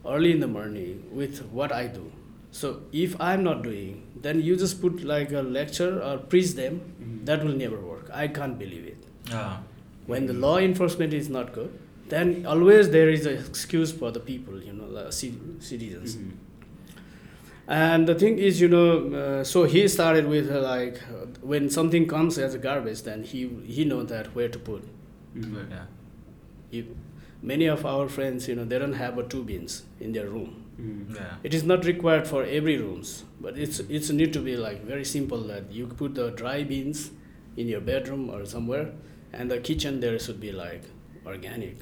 early 0.06 0.30
in 0.32 0.40
the 0.40 0.48
morning 0.48 1.04
with 1.12 1.40
what 1.60 1.72
I 1.72 1.86
do. 1.86 2.10
So 2.52 2.82
if 2.92 3.14
I'm 3.20 3.42
not 3.44 3.62
doing, 3.62 4.02
then 4.22 4.40
you 4.42 4.56
just 4.56 4.80
put 4.80 5.02
like 5.04 5.30
a 5.32 5.42
lecture 5.42 6.02
or 6.02 6.18
preach 6.18 6.54
them. 6.54 6.80
Mhm. 7.02 7.24
That 7.26 7.44
will 7.44 7.56
never 7.64 7.80
work. 7.80 8.10
I 8.12 8.26
can't 8.28 8.58
believe 8.58 8.86
it. 8.86 9.04
Yeah. 9.30 9.58
When 10.06 10.26
the 10.26 10.32
law 10.32 10.58
enforcement 10.58 11.12
is 11.14 11.28
not 11.28 11.52
good, 11.52 11.70
then 12.08 12.44
always 12.46 12.90
there 12.90 13.08
is 13.08 13.26
an 13.26 13.36
excuse 13.38 13.92
for 13.92 14.10
the 14.10 14.20
people, 14.20 14.62
you 14.68 14.72
know, 14.72 14.88
the 14.92 15.10
ci- 15.10 15.34
citizens. 15.60 16.16
Mhm. 16.16 16.30
And 17.68 18.08
the 18.08 18.16
thing 18.16 18.38
is, 18.38 18.60
you 18.60 18.68
know, 18.68 18.86
uh, 19.14 19.44
so 19.44 19.62
he 19.64 19.86
started 19.86 20.26
with 20.26 20.50
uh, 20.50 20.60
like 20.60 21.00
uh, 21.08 21.26
when 21.40 21.70
something 21.70 22.08
comes 22.08 22.36
as 22.38 22.54
a 22.54 22.58
garbage, 22.58 23.02
then 23.02 23.22
he 23.22 23.48
he 23.76 23.84
know 23.84 24.02
that 24.02 24.34
where 24.34 24.48
to 24.48 24.58
put. 24.58 24.82
Mhm. 25.36 25.70
Yeah. 25.70 25.84
If, 26.72 26.86
many 27.42 27.66
of 27.66 27.84
our 27.86 28.08
friends, 28.08 28.48
you 28.48 28.54
know, 28.54 28.64
they 28.64 28.78
don't 28.78 28.92
have 28.94 29.18
a 29.18 29.22
two 29.22 29.42
bins 29.44 29.82
in 30.00 30.12
their 30.12 30.28
room. 30.28 30.50
Mhm. 30.80 31.14
Yeah. 31.14 31.36
It 31.42 31.54
is 31.54 31.64
not 31.64 31.84
required 31.84 32.26
for 32.26 32.44
every 32.44 32.76
rooms, 32.78 33.24
but 33.40 33.58
it's 33.58 33.80
it's 33.98 34.10
need 34.10 34.32
to 34.32 34.40
be 34.40 34.56
like 34.56 34.84
very 34.84 35.04
simple 35.04 35.40
that 35.52 35.72
you 35.78 35.86
put 35.86 36.14
the 36.14 36.30
dry 36.42 36.62
beans 36.64 37.10
in 37.56 37.68
your 37.68 37.80
bedroom 37.80 38.28
or 38.30 38.44
somewhere, 38.46 38.90
and 39.32 39.50
the 39.50 39.58
kitchen 39.70 40.00
there 40.00 40.18
should 40.18 40.40
be 40.40 40.52
like 40.52 40.82
organic 41.26 41.76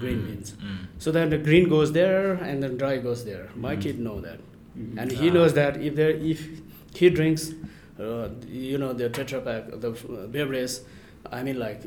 green 0.00 0.18
Mm. 0.22 0.26
beans. 0.26 0.52
Mm. 0.52 0.86
So 0.98 1.12
then 1.12 1.30
the 1.30 1.38
green 1.38 1.68
goes 1.68 1.92
there 1.92 2.32
and 2.34 2.62
then 2.62 2.76
dry 2.76 2.96
goes 2.98 3.24
there. 3.24 3.48
My 3.66 3.76
Mhm. 3.76 3.82
kid 3.86 4.00
know 4.08 4.20
that. 4.28 4.40
Mhm. 4.78 4.98
and 5.00 5.12
he 5.22 5.28
Ah. 5.30 5.32
knows 5.34 5.52
that 5.56 5.76
if 5.88 5.94
there 5.98 6.10
if 6.32 6.40
he 7.00 7.08
drinks 7.18 7.42
uh, 8.04 8.28
you 8.70 8.76
know 8.82 8.92
the 9.00 9.08
tetra 9.18 9.38
pack 9.44 9.68
the 9.84 9.90
uh, 9.92 10.26
beverage 10.36 10.72
i 11.32 11.42
mean 11.42 11.58
like 11.58 11.80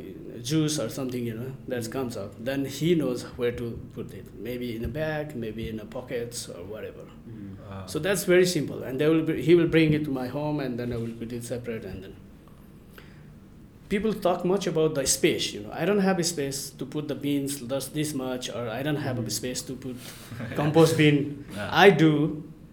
juice 0.44 0.80
or 0.80 0.90
something 0.90 1.24
you 1.26 1.34
know 1.34 1.52
that 1.68 1.90
comes 1.92 2.18
up 2.18 2.34
then 2.44 2.66
he 2.66 2.96
knows 2.96 3.24
where 3.38 3.52
to 3.52 3.80
put 3.94 4.14
it 4.14 4.26
maybe 4.48 4.76
in 4.76 4.84
a 4.84 4.88
bag 4.88 5.36
maybe 5.36 5.70
in 5.70 5.80
a 5.80 5.86
pockets 5.86 6.50
or 6.50 6.64
whatever 6.64 7.06
Mhm. 7.30 7.56
Uh, 7.70 7.86
so 7.86 8.00
that's 8.00 8.24
very 8.24 8.46
simple 8.46 8.84
and 8.84 9.00
they 9.02 9.08
will 9.10 9.24
be, 9.30 9.42
he 9.42 9.54
will 9.56 9.68
bring 9.68 9.94
it 9.94 10.04
to 10.06 10.12
my 10.12 10.28
home 10.28 10.60
and 10.66 10.80
then 10.80 10.94
i 10.94 10.98
will 10.98 11.16
put 11.22 11.32
it 11.38 11.44
separate 11.44 11.84
and 11.86 12.04
then 12.04 12.14
people 13.90 14.14
talk 14.14 14.44
much 14.44 14.68
about 14.68 14.96
the 14.96 15.06
space 15.06 15.54
you 15.54 15.62
know 15.62 15.72
i 15.72 15.86
don't 15.86 16.00
have 16.10 16.20
a 16.20 16.24
space 16.24 16.70
to 16.72 16.86
put 16.86 17.08
the 17.08 17.16
beans 17.16 17.60
thus 17.68 17.88
this 17.88 18.14
much 18.14 18.50
or 18.50 18.68
i 18.70 18.82
don't 18.84 19.02
have 19.08 19.18
a 19.20 19.22
Mhm. 19.22 19.32
space 19.40 19.62
to 19.62 19.74
put 19.76 19.96
compost 20.62 20.98
bin 20.98 21.46
yeah. 21.56 21.70
I 21.86 21.90
do 21.90 22.12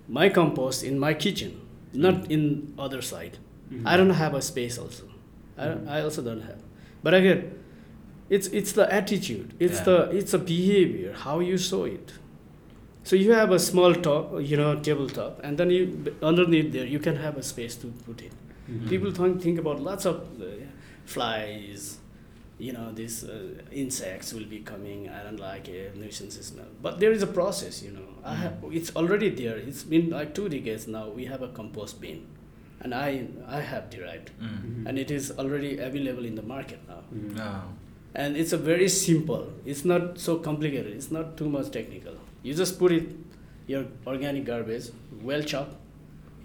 my 0.08 0.28
compost 0.28 0.84
in 0.84 0.98
my 0.98 1.14
kitchen, 1.14 1.52
not 1.94 2.30
in 2.30 2.42
other 2.78 3.00
side. 3.00 3.38
Mhm. 3.72 3.86
I 3.90 3.96
don't 3.96 4.16
have 4.22 4.34
a 4.34 4.42
space 4.42 4.76
also. 4.82 5.04
I, 5.58 5.98
I 5.98 6.02
also 6.02 6.22
don't 6.22 6.40
have. 6.42 6.60
But 7.02 7.14
again, 7.14 7.58
it's 8.30 8.46
it's 8.48 8.72
the 8.72 8.92
attitude. 8.92 9.54
It's 9.60 9.78
Yeah. 9.78 9.84
the 9.84 10.16
it's 10.18 10.34
a 10.34 10.38
behavior 10.38 11.12
how 11.12 11.40
you 11.40 11.58
show 11.58 11.84
it. 11.84 12.12
So 13.02 13.16
you 13.16 13.32
have 13.32 13.50
a 13.50 13.58
small 13.58 13.94
top, 13.94 14.32
you 14.40 14.56
know, 14.56 14.78
tabletop, 14.80 15.40
and 15.44 15.58
then 15.58 15.70
you 15.70 16.14
underneath 16.22 16.72
there 16.72 16.86
you 16.86 16.98
can 16.98 17.16
have 17.16 17.36
a 17.36 17.42
space 17.42 17.76
to 17.82 17.88
put 18.06 18.22
it. 18.22 18.32
Mhm. 18.70 18.88
People 18.88 19.10
think 19.12 19.42
think 19.42 19.58
about 19.58 19.80
lots 19.82 20.06
of 20.06 20.16
uh, 20.40 20.46
flies, 21.04 21.98
you 22.58 22.72
know, 22.72 22.90
these 22.92 23.24
uh, 23.24 23.32
insects 23.72 24.32
will 24.32 24.46
be 24.46 24.60
coming. 24.60 25.08
I 25.08 25.22
don't 25.22 25.38
like 25.40 25.68
it, 25.68 25.96
nuisance 25.96 26.40
smell. 26.40 26.70
But 26.82 26.98
there 26.98 27.12
is 27.12 27.22
a 27.22 27.26
process, 27.26 27.82
you 27.82 27.90
know. 27.90 28.08
I 28.24 28.34
have, 28.36 28.54
it's 28.72 28.90
already 28.96 29.28
there. 29.28 29.56
It's 29.58 29.82
been 29.84 30.08
like 30.10 30.34
two 30.34 30.48
decades 30.48 30.86
now. 30.88 31.08
We 31.10 31.26
have 31.26 31.42
a 31.42 31.48
compost 31.48 32.00
bin, 32.00 32.22
and 32.84 32.94
I 32.94 33.26
I 33.58 33.60
have 33.72 33.84
derived, 33.94 34.30
Mm. 34.40 34.48
Mhm. 34.48 34.88
and 34.88 34.98
it 35.04 35.10
is 35.18 35.30
already 35.44 35.72
available 35.88 36.24
in 36.30 36.34
the 36.40 36.46
market 36.54 36.80
now. 36.88 37.00
Mhm. 37.12 37.36
Yeah. 37.38 37.62
And 38.22 38.36
it's 38.42 38.52
a 38.56 38.58
very 38.70 38.88
simple. 38.96 39.46
It's 39.72 39.84
not 39.92 40.18
so 40.24 40.36
complicated. 40.48 40.92
It's 40.98 41.10
not 41.16 41.36
too 41.38 41.48
much 41.54 41.70
technical. 41.76 42.18
You 42.48 42.54
just 42.60 42.78
put 42.82 42.92
it, 42.98 43.08
your 43.72 43.84
organic 44.12 44.44
garbage, 44.50 44.90
well 45.30 45.42
chopped, 45.52 45.76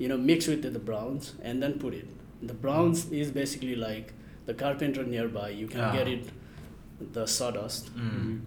you 0.04 0.08
know, 0.12 0.17
mix 0.32 0.47
with 0.54 0.63
the 0.78 0.80
browns, 0.91 1.34
and 1.43 1.62
then 1.65 1.73
put 1.84 1.93
it. 1.93 2.08
The 2.52 2.56
browns 2.65 3.04
is 3.23 3.32
basically 3.41 3.75
like 3.75 4.13
the 4.52 4.56
carpenter 4.63 5.04
nearby. 5.15 5.49
You 5.62 5.67
can 5.75 5.82
Ah. 5.89 5.91
get 5.97 6.08
it, 6.15 6.30
the 7.17 7.25
sawdust 7.38 7.91
Mm. 7.95 8.39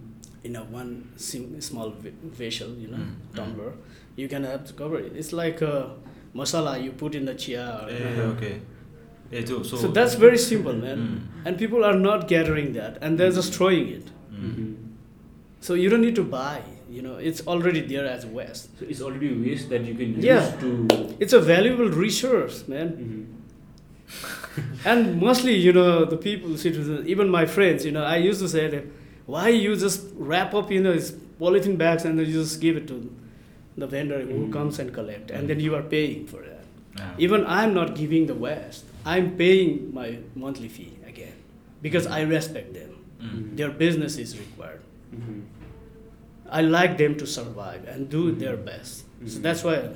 in 0.43 0.55
a 0.61 0.63
one 0.79 0.91
sim- 1.27 1.61
small 1.61 1.91
v- 1.91 2.11
vessel, 2.41 2.71
you 2.85 2.89
know, 2.93 3.03
Mm, 3.03 3.13
mm. 3.15 3.35
tumbler. 3.37 3.71
You 4.23 4.27
can 4.33 4.43
have 4.43 4.65
to 4.71 4.73
cover 4.81 4.99
it. 5.05 5.13
It's 5.21 5.31
like 5.43 5.61
a 5.61 5.75
masala 6.35 6.81
you 6.83 6.91
put 6.91 7.15
in 7.15 7.25
the 7.25 7.33
chia. 7.35 7.81
Or, 7.83 7.89
Eh, 7.89 8.21
okay. 8.33 8.61
Eh, 9.31 9.45
so, 9.45 9.63
so, 9.63 9.77
so 9.77 9.87
that's 9.87 10.15
very 10.15 10.37
simple, 10.37 10.73
man. 10.73 10.97
Mm. 10.97 11.47
And 11.47 11.57
people 11.57 11.83
are 11.83 11.95
not 11.95 12.27
gathering 12.27 12.73
that, 12.73 12.97
and 13.01 13.17
they're 13.19 13.31
just 13.31 13.53
throwing 13.53 13.87
it. 13.89 14.05
Mm. 14.31 14.55
Mhm. 14.55 14.75
So 15.61 15.73
you 15.75 15.89
don't 15.89 16.01
need 16.01 16.15
to 16.15 16.23
buy. 16.23 16.61
You 16.91 17.01
know, 17.01 17.15
it's 17.15 17.41
already 17.47 17.81
there 17.81 18.05
as 18.05 18.25
waste. 18.25 18.69
So 18.79 18.85
it's 18.87 19.01
already 19.01 19.33
waste 19.33 19.69
that 19.69 19.83
you 19.85 19.95
can 19.95 20.15
use 20.15 20.25
Yeah. 20.25 20.51
to. 20.61 21.15
It's 21.19 21.33
a 21.33 21.39
valuable 21.39 21.89
resource, 21.89 22.67
man. 22.67 22.89
Mhm. 23.03 23.23
And 24.85 25.19
mostly, 25.19 25.55
you 25.55 25.73
know, 25.73 26.05
the 26.05 26.17
people, 26.17 26.57
citizens, 26.57 27.07
even 27.07 27.29
my 27.29 27.45
friends, 27.45 27.85
you 27.85 27.91
know, 27.91 28.03
I 28.03 28.17
used 28.17 28.39
to 28.41 28.49
say 28.49 28.67
that, 28.67 28.85
why 29.25 29.47
you 29.49 29.75
just 29.75 30.05
wrap 30.15 30.53
up, 30.53 30.71
you 30.71 30.81
know, 30.81 30.93
these 30.93 31.11
polythene 31.39 31.77
bags 31.77 32.05
and 32.05 32.19
then 32.19 32.25
you 32.27 32.33
just 32.33 32.59
give 32.61 32.77
it 32.77 32.87
to 32.89 33.09
the 33.77 33.87
vendor 33.87 34.19
who 34.21 34.47
Mhm. 34.47 34.53
comes 34.53 34.79
and 34.79 34.93
collect, 34.93 35.31
and 35.31 35.49
then 35.49 35.59
you 35.59 35.75
are 35.75 35.81
paying 35.83 36.25
for 36.27 36.41
that. 36.41 36.65
Yeah. 36.97 37.15
Even 37.17 37.45
I'm 37.47 37.73
not 37.73 37.95
giving 37.95 38.27
the 38.27 38.35
West. 38.35 38.85
I'm 39.05 39.35
paying 39.37 39.91
my 39.93 40.17
monthly 40.35 40.67
fee 40.69 40.91
again 41.07 41.33
because 41.81 42.05
I 42.05 42.21
respect 42.21 42.73
them. 42.73 42.91
Mm. 43.21 43.57
Their 43.57 43.71
business 43.71 44.17
is 44.17 44.37
required. 44.37 44.81
Mhm. 45.15 45.41
I 46.49 46.61
like 46.61 46.97
them 46.97 47.15
to 47.17 47.25
survive 47.25 47.87
and 47.87 48.09
do 48.09 48.31
their 48.31 48.55
best. 48.57 49.05
So 49.25 49.39
Mhm. 49.39 49.41
that's 49.41 49.63
why 49.63 49.89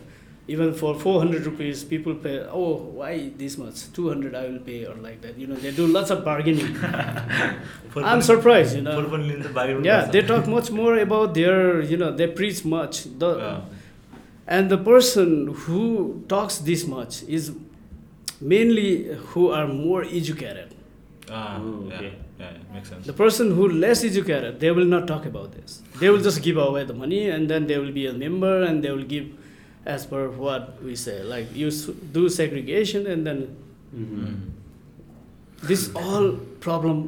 even 0.47 0.73
for 0.73 0.97
400 0.97 1.45
rupees 1.45 1.83
people 1.83 2.15
pay 2.15 2.39
oh 2.51 2.75
why 2.99 3.29
this 3.37 3.57
much 3.57 3.91
200 3.93 4.33
i 4.33 4.47
will 4.47 4.59
pay 4.59 4.85
or 4.85 4.95
like 4.95 5.21
that 5.21 5.37
you 5.37 5.47
know 5.47 5.55
they 5.55 5.71
do 5.71 5.87
lots 5.87 6.09
of 6.09 6.23
bargaining 6.23 6.77
i'm 7.95 8.21
surprised 8.21 8.75
you 8.75 8.81
know 8.81 9.81
yeah 9.83 10.05
they 10.05 10.21
talk 10.21 10.47
much 10.47 10.71
more 10.71 10.97
about 10.97 11.33
their 11.33 11.81
you 11.81 11.97
know 11.97 12.11
they 12.11 12.27
preach 12.27 12.63
much 12.63 13.03
the, 13.19 13.37
yeah. 13.37 13.61
and 14.47 14.69
the 14.69 14.77
person 14.77 15.53
who 15.65 16.23
talks 16.29 16.59
this 16.59 16.85
much 16.85 17.23
is 17.23 17.51
mainly 18.39 19.15
who 19.31 19.49
are 19.49 19.67
more 19.67 20.03
educated 20.03 20.73
ah, 21.29 21.59
Ooh, 21.59 21.91
okay. 21.91 22.13
Yeah, 22.39 22.51
yeah, 22.51 22.73
makes 22.73 22.89
sense. 22.89 23.05
The 23.05 23.13
person 23.13 23.49
who 23.55 23.67
less 23.67 24.03
educated, 24.03 24.59
they 24.59 24.69
will 24.69 24.85
not 24.85 25.07
talk 25.07 25.25
about 25.25 25.53
this. 25.53 25.81
They 25.99 26.11
will 26.11 26.21
just 26.21 26.43
give 26.43 26.57
away 26.57 26.83
the 26.85 26.93
money, 26.93 27.29
and 27.29 27.49
then 27.49 27.65
they 27.65 27.79
will 27.79 27.91
be 27.91 28.05
a 28.05 28.13
member, 28.13 28.61
and 28.61 28.83
they 28.83 28.91
will 28.91 29.03
give 29.03 29.25
as 29.86 30.06
per 30.12 30.22
what 30.44 30.66
we 30.88 30.94
say 31.04 31.16
like 31.34 31.54
you 31.62 31.68
s- 31.76 31.90
do 32.16 32.22
segregation 32.38 33.06
and 33.14 33.26
then 33.30 33.40
Mhm. 33.94 34.20
Mm. 34.22 34.36
this 35.70 35.82
all 36.04 36.28
problem 36.66 37.02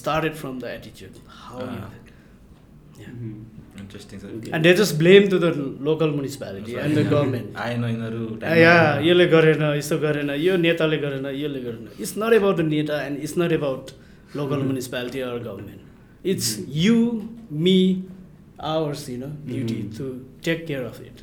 started 0.00 0.34
from 0.42 0.58
the 0.64 0.68
attitude 0.78 1.16
how 1.44 1.60
Ah. 1.62 1.70
you 1.70 3.02
yeah. 3.02 3.14
Mhm. 3.14 3.38
Interesting, 3.82 4.20
sir. 4.22 4.28
Okay. 4.38 4.50
and 4.56 4.64
they 4.66 4.72
just 4.78 4.94
blame 5.02 5.26
to 5.32 5.38
the 5.44 5.50
local 5.88 6.10
municipality 6.16 6.74
and 6.82 6.96
the 6.98 7.04
government 7.12 7.54
आएन 7.66 7.84
यिनीहरू 7.84 8.24
या 8.62 8.74
यसले 9.06 9.26
गरेन 9.34 9.62
यस्तो 9.78 9.98
गरेन 10.02 10.30
यो 10.46 10.56
नेताले 10.66 10.98
गरेन 11.04 11.26
यसले 11.42 11.60
गरेन 11.66 11.88
इट्स 12.00 12.12
नट 12.22 12.32
एबाउट 12.40 12.56
द 12.56 12.66
नेता 12.74 13.00
and 13.06 13.18
it's 13.28 13.34
not 13.42 13.52
about 13.58 13.90
local 14.36 14.62
municipality 14.66 15.20
or 15.28 15.38
government 15.48 16.26
it's 16.34 16.50
you 16.84 16.96
me 17.66 17.78
hours 18.74 19.08
you 19.10 19.16
know 19.24 19.30
duty 19.48 19.74
Mhm. 19.82 19.96
To 19.98 20.12
take 20.44 20.66
care 20.66 20.84
of 20.92 21.00
it 21.06 21.22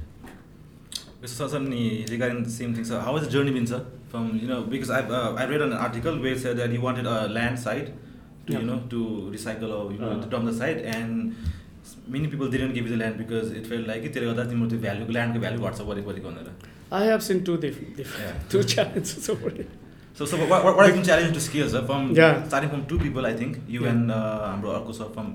So, 1.25 1.47
Sunny, 1.47 2.05
regarding 2.11 2.43
the 2.43 2.51
same 2.51 2.75
thing, 2.75 2.85
so 2.85 2.99
how 2.99 3.17
has 3.17 3.25
the 3.27 3.31
journey 3.31 3.53
been, 3.53 3.67
sir? 3.67 3.85
From 4.11 4.37
you 4.37 4.49
know, 4.49 4.63
because 4.63 4.91
I 4.91 5.01
uh, 5.03 5.35
I 5.35 5.45
read 5.47 5.61
an 5.63 5.73
article 5.73 6.19
where 6.21 6.33
it 6.33 6.41
said 6.41 6.57
that 6.57 6.71
you 6.73 6.81
wanted 6.81 7.07
a 7.07 7.29
land 7.29 7.59
site 7.59 7.93
to 8.47 8.53
Yeah. 8.53 8.59
you 8.59 8.67
know 8.67 8.79
to 8.95 9.03
recycle 9.35 9.71
or 9.79 9.93
you 9.93 9.99
know 9.99 10.11
Uh. 10.15 10.21
to 10.23 10.27
dump 10.33 10.47
the 10.51 10.55
site, 10.61 10.81
and 10.95 11.37
many 12.17 12.27
people 12.33 12.49
didn't 12.55 12.75
give 12.79 12.89
you 12.89 12.93
the 12.97 13.01
land 13.05 13.19
because 13.23 13.53
it 13.61 13.67
felt 13.73 13.87
like 13.93 14.09
त्यो 14.17 14.35
value 14.87 15.07
ल्यान्डको 15.19 15.41
value 15.45 15.69
घट्छ 15.69 15.81
वरिपरि 15.93 16.21
भनेर 16.27 16.51
I 16.99 17.07
have 17.13 17.21
seen 17.29 17.45
two 17.51 17.57
different 17.67 18.03
Yeah. 18.25 18.67
Challenges 18.75 19.31
over 19.37 19.55
it. 19.65 19.79
So, 20.19 20.27
so 20.31 20.37
what, 20.41 20.51
what, 20.65 20.77
what 20.79 20.85
has 20.87 20.95
been 20.97 21.05
challenging 21.11 21.37
to 21.37 21.43
scale, 21.45 21.69
sir? 21.75 21.81
From 21.91 22.11
Yeah. 22.17 22.43
starting 22.49 22.73
from 22.75 22.83
two 22.91 22.99
people, 23.05 23.29
I 23.29 23.35
think 23.43 23.61
you 23.77 23.85
Yeah. 23.87 23.93
and 23.93 24.11
uh, 24.19 24.73
अर्को 24.75 24.97
sir 24.99 25.07
from 25.15 25.31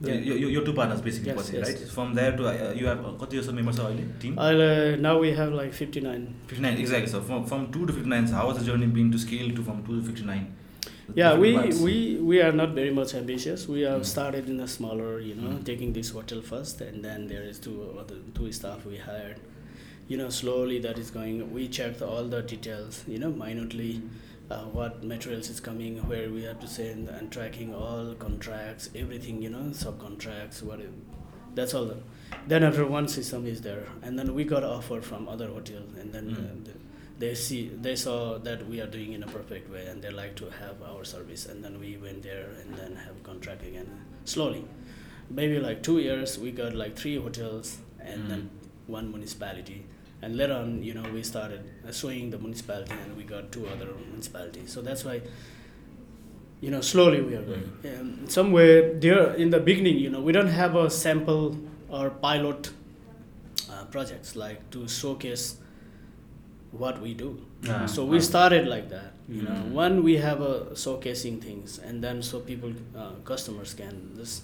Yeah. 0.00 0.14
your, 0.14 0.36
your, 0.36 0.50
your 0.50 0.64
two 0.64 0.72
partners 0.74 1.00
basically, 1.00 1.28
Yes, 1.32 1.36
पछि, 1.38 1.52
yes, 1.54 1.66
right? 1.68 1.80
yes. 1.80 1.90
From 1.90 2.14
there 2.14 2.32
to 2.36 2.46
uh, 2.48 2.72
you 2.78 2.86
have 2.86 3.04
uh, 3.06 3.12
कति 3.20 3.36
जस्तो 3.38 3.52
members 3.58 3.76
छ 3.78 3.84
अहिले 3.90 4.06
team? 4.24 4.38
I'll, 4.38 4.60
uh, 4.64 4.96
now 5.04 5.12
we 5.20 5.30
have 5.38 5.52
like 5.52 5.72
59 5.72 6.26
59 6.48 6.78
exactly. 6.84 7.10
So 7.12 7.20
from 7.30 7.46
from 7.52 7.70
two 7.76 7.86
to 7.86 7.92
59, 7.92 8.26
so 8.32 8.34
how 8.40 8.48
has 8.50 8.58
the 8.58 8.64
journey 8.70 8.86
been 8.98 9.12
to 9.12 9.18
scale 9.26 9.54
to 9.60 9.62
from 9.70 9.82
two 9.86 10.00
to 10.00 10.06
59? 10.08 10.44
The 11.06 11.14
Yeah, 11.20 11.30
different 11.36 11.40
we, 11.42 11.52
parts. 11.60 11.80
we 11.86 11.94
we 12.32 12.42
are 12.48 12.52
not 12.60 12.74
very 12.80 12.92
much 12.98 13.14
ambitious. 13.22 13.66
We 13.76 13.80
have 13.92 14.02
Mm. 14.02 14.10
started 14.12 14.48
in 14.56 14.60
a 14.66 14.68
smaller, 14.74 15.08
you 15.30 15.34
know, 15.40 15.54
Mm. 15.54 15.64
taking 15.70 15.92
this 16.00 16.10
hotel 16.18 16.42
first, 16.52 16.84
and 16.90 17.08
then 17.10 17.26
there 17.32 17.42
is 17.54 17.58
two 17.68 17.78
other 18.04 18.20
two 18.40 18.50
staff 18.60 18.84
we 18.92 19.00
hired. 19.08 19.40
You 20.12 20.18
know, 20.20 20.28
slowly 20.42 20.78
that 20.88 20.98
is 21.06 21.10
going. 21.18 21.40
We 21.58 21.68
checked 21.80 22.02
all 22.10 22.24
the 22.36 22.42
details, 22.54 23.02
you 23.14 23.18
know, 23.24 23.32
minutely, 23.44 23.90
uh, 24.49 24.63
what 24.77 25.03
materials 25.03 25.49
is 25.49 25.59
coming, 25.59 25.97
where 26.07 26.29
we 26.29 26.43
have 26.43 26.59
to 26.59 26.67
send, 26.67 27.07
and 27.09 27.31
tracking 27.31 27.73
all 27.73 28.15
contracts, 28.15 28.89
everything, 28.95 29.41
you 29.41 29.49
know, 29.49 29.65
subcontracts, 29.71 30.61
what. 30.63 30.79
it- 30.79 30.91
That's 31.55 31.73
all. 31.73 31.91
Then 32.47 32.63
after 32.63 32.85
one 32.85 33.07
system 33.07 33.45
is 33.47 33.61
there, 33.61 33.85
and 34.03 34.17
then 34.17 34.33
we 34.35 34.43
got 34.43 34.63
offer 34.63 35.01
from 35.01 35.27
other 35.27 35.47
hotels, 35.47 35.91
and 35.99 36.13
then 36.13 36.25
Mm. 36.29 36.65
the, 36.65 36.73
they 37.21 37.35
see 37.35 37.69
they 37.85 37.95
saw 37.95 38.37
that 38.47 38.67
we 38.69 38.79
are 38.81 38.87
doing 38.87 39.13
in 39.13 39.23
a 39.23 39.27
perfect 39.27 39.69
way 39.69 39.85
and 39.87 40.01
they 40.01 40.09
like 40.09 40.35
to 40.41 40.45
have 40.61 40.81
our 40.89 41.03
service 41.03 41.47
and 41.47 41.61
then 41.63 41.77
we 41.79 41.97
went 41.97 42.23
there 42.23 42.47
and 42.61 42.77
then 42.77 42.95
have 42.95 43.21
contract 43.23 43.61
again 43.69 43.89
slowly 44.23 44.63
maybe 45.29 45.59
like 45.59 45.83
two 45.83 45.97
years 45.99 46.39
we 46.39 46.49
got 46.51 46.73
like 46.83 46.95
three 46.95 47.17
hotels 47.25 47.79
and 47.99 48.29
then 48.31 48.49
one 48.87 49.11
municipality 49.11 49.85
and 50.21 50.35
later 50.37 50.53
on 50.53 50.81
you 50.83 50.93
know 50.93 51.03
we 51.13 51.21
started 51.23 51.61
suing 51.91 52.29
the 52.29 52.37
municipality 52.37 52.93
and 53.03 53.15
we 53.17 53.23
got 53.23 53.51
two 53.51 53.65
other 53.67 53.87
municipalities 54.09 54.71
so 54.71 54.81
that's 54.81 55.03
why 55.05 55.21
you 56.61 56.69
know 56.71 56.81
slowly 56.81 57.21
we 57.21 57.35
are 57.35 57.41
going 57.51 57.67
um, 57.85 58.27
somewhere 58.27 58.93
there 59.05 59.33
in 59.35 59.49
the 59.49 59.59
beginning 59.59 59.97
you 59.97 60.09
know 60.09 60.19
we 60.21 60.31
don't 60.31 60.47
have 60.61 60.75
a 60.75 60.89
sample 60.89 61.55
or 61.89 62.09
pilot 62.09 62.69
uh, 63.71 63.85
projects 63.85 64.35
like 64.35 64.69
to 64.71 64.87
showcase 64.87 65.57
what 66.71 67.01
we 67.01 67.13
do 67.13 67.29
Ah, 67.67 67.85
so 67.85 68.05
we 68.05 68.17
ah. 68.17 68.21
started 68.31 68.67
like 68.67 68.89
that 68.89 69.11
you 69.27 69.41
know 69.45 69.55
Mm. 69.61 69.71
one 69.85 69.95
we 70.03 70.13
have 70.25 70.41
a 70.41 70.53
showcasing 70.83 71.41
things 71.45 71.79
and 71.87 72.03
then 72.03 72.21
so 72.27 72.39
people 72.39 72.71
uh, 72.95 73.11
customers 73.31 73.73
can 73.73 73.95
just 74.19 74.43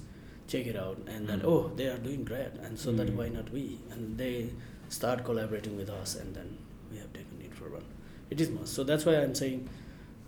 check 0.54 0.66
it 0.72 0.76
out 0.86 0.98
and 1.14 1.28
then 1.30 1.40
Mm. 1.42 1.52
oh 1.52 1.62
they 1.78 1.88
are 1.92 1.98
doing 2.08 2.24
great 2.32 2.54
and 2.66 2.78
so 2.86 2.92
that 3.00 3.08
Mm. 3.12 3.16
why 3.20 3.28
not 3.38 3.52
we 3.58 3.64
and 3.92 4.18
they 4.24 4.34
start 4.89 5.24
collaborating 5.24 5.76
with 5.78 5.89
us 5.89 6.15
and 6.15 6.36
then 6.36 6.58
we 6.91 6.98
have 6.98 7.12
taken 7.13 7.41
it 7.43 7.54
for 7.54 7.65
run 7.69 7.84
it 8.30 8.39
is 8.41 8.50
must 8.50 8.74
so 8.74 8.84
that's 8.84 9.06
why 9.06 9.15
i'm 9.15 9.36
saying 9.36 9.67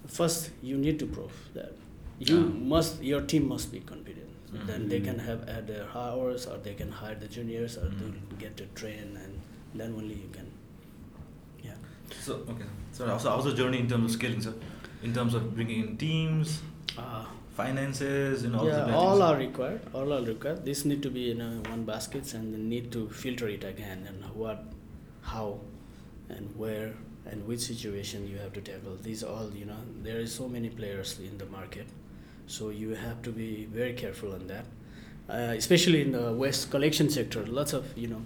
first 0.08 0.50
you 0.62 0.78
need 0.78 0.98
to 1.00 1.06
prove 1.06 1.32
that 1.54 1.74
you 2.20 2.38
Ah. 2.39 2.50
must 2.76 3.02
your 3.04 3.22
team 3.22 3.48
must 3.48 3.72
be 3.72 3.80
competent 3.80 4.24
so 4.52 4.58
then 4.65 4.88
they 4.89 5.00
can 5.02 5.20
have 5.20 5.48
add 5.50 5.67
their 5.67 5.86
hours 5.93 6.46
or 6.48 6.58
they 6.58 6.74
can 6.74 6.91
hire 6.91 7.15
the 7.15 7.28
juniors 7.28 7.78
or 7.78 7.88
Mm. 7.89 8.00
to 8.30 8.36
get 8.43 8.56
to 8.58 8.65
train 8.82 9.17
and 9.24 9.41
then 9.82 9.93
only 10.02 10.15
you 10.15 10.30
can 10.38 10.48
yeah 11.63 11.76
So 12.28 12.36
okay. 12.54 12.65
So 12.91 13.08
also 13.15 13.30
how's 13.30 13.46
the 13.50 13.54
journey 13.54 13.80
in 13.80 13.88
terms 13.89 14.06
of 14.06 14.12
scaling, 14.20 14.41
sir? 14.41 14.54
In 15.04 15.13
terms 15.17 15.34
of 15.39 15.54
bringing 15.58 15.82
in 15.88 15.98
teams, 15.98 16.62
uh, 16.98 17.26
finances, 17.58 18.43
and 18.43 18.56
all 18.56 18.67
yeah, 18.67 18.84
the 18.86 18.93
all 19.02 19.22
are 19.28 19.36
required. 19.38 19.82
All 19.93 20.13
are 20.13 20.22
required. 20.24 20.63
This 20.70 20.86
need 20.86 21.02
to 21.08 21.10
be 21.10 21.24
in 21.32 21.41
a 21.41 21.50
one 21.70 21.84
baskets 21.91 22.34
and 22.39 22.54
then 22.54 22.70
need 22.70 22.91
to 22.96 23.10
filter 23.10 23.48
it 23.58 23.63
again 23.74 24.06
and 24.10 24.24
what, 24.41 24.63
how, 25.34 25.60
and 26.30 26.56
where 26.56 26.93
and 27.32 27.46
which 27.48 27.60
situation 27.60 28.28
you 28.32 28.38
have 28.38 28.54
to 28.54 28.62
tackle. 28.62 28.98
These 29.08 29.24
all 29.24 29.50
you 29.62 29.65
know 29.65 29.80
there 30.04 30.20
is 30.26 30.34
so 30.41 30.48
many 30.58 30.70
players 30.82 31.20
in 31.30 31.38
the 31.38 31.48
market, 31.58 31.88
so 32.58 32.70
you 32.70 32.91
have 33.06 33.22
to 33.30 33.32
be 33.32 33.50
very 33.80 33.93
careful 33.93 34.34
on 34.34 34.48
that. 34.48 34.65
Uh, 35.30 35.54
especially 35.62 36.02
in 36.02 36.12
the 36.13 36.26
waste 36.41 36.70
collection 36.76 37.10
sector, 37.10 37.46
lots 37.62 37.74
of 37.74 37.98
you 37.98 38.08
know. 38.15 38.22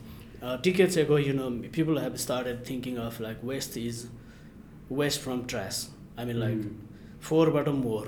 Uh, 0.49 0.57
decades 0.57 0.97
ago, 0.97 1.17
you 1.17 1.33
know, 1.39 1.49
people 1.71 1.97
have 2.03 2.19
started 2.19 2.65
thinking 2.65 2.97
of 2.97 3.19
like 3.19 3.41
waste 3.43 3.77
is 3.77 4.07
waste 4.89 5.19
from 5.25 5.45
trash. 5.45 5.79
I 6.17 6.25
mean, 6.29 6.39
like 6.43 6.59
Mm. 6.61 6.71
fohor 7.27 7.49
bata 7.55 7.71
mohor 7.81 8.07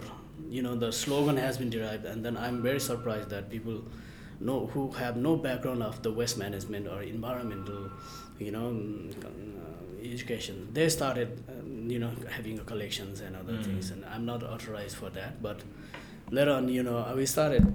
you 0.50 0.62
know 0.62 0.76
the 0.76 0.92
slogan 0.92 1.38
has 1.38 1.58
been 1.58 1.70
derived 1.70 2.06
and 2.06 2.24
then 2.26 2.36
i'm 2.38 2.62
very 2.62 2.80
surprised 2.80 3.30
that 3.30 3.50
people 3.50 3.82
know 4.40 4.68
who 4.74 4.92
have 4.92 5.16
no 5.18 5.36
background 5.36 5.82
of 5.84 6.02
the 6.04 6.12
waste 6.12 6.38
management 6.38 6.88
or 6.88 7.02
environmental 7.04 7.90
you 8.40 8.52
know 8.52 8.72
mm, 8.72 9.26
uh, 9.26 10.06
education 10.14 10.68
they 10.74 10.90
started 10.90 11.30
um, 11.50 11.90
you 11.90 12.00
know 12.00 12.12
having 12.30 12.58
collections 12.72 13.22
and 13.22 13.36
other 13.36 13.54
Mm. 13.54 13.64
things 13.66 13.92
and 13.92 14.04
i'm 14.06 14.26
not 14.26 14.44
authorized 14.44 14.96
for 14.98 15.10
that 15.12 15.42
but 15.42 15.62
later 16.32 16.52
on 16.52 16.68
you 16.70 16.84
know 16.84 16.98
we 17.16 17.26
started 17.26 17.74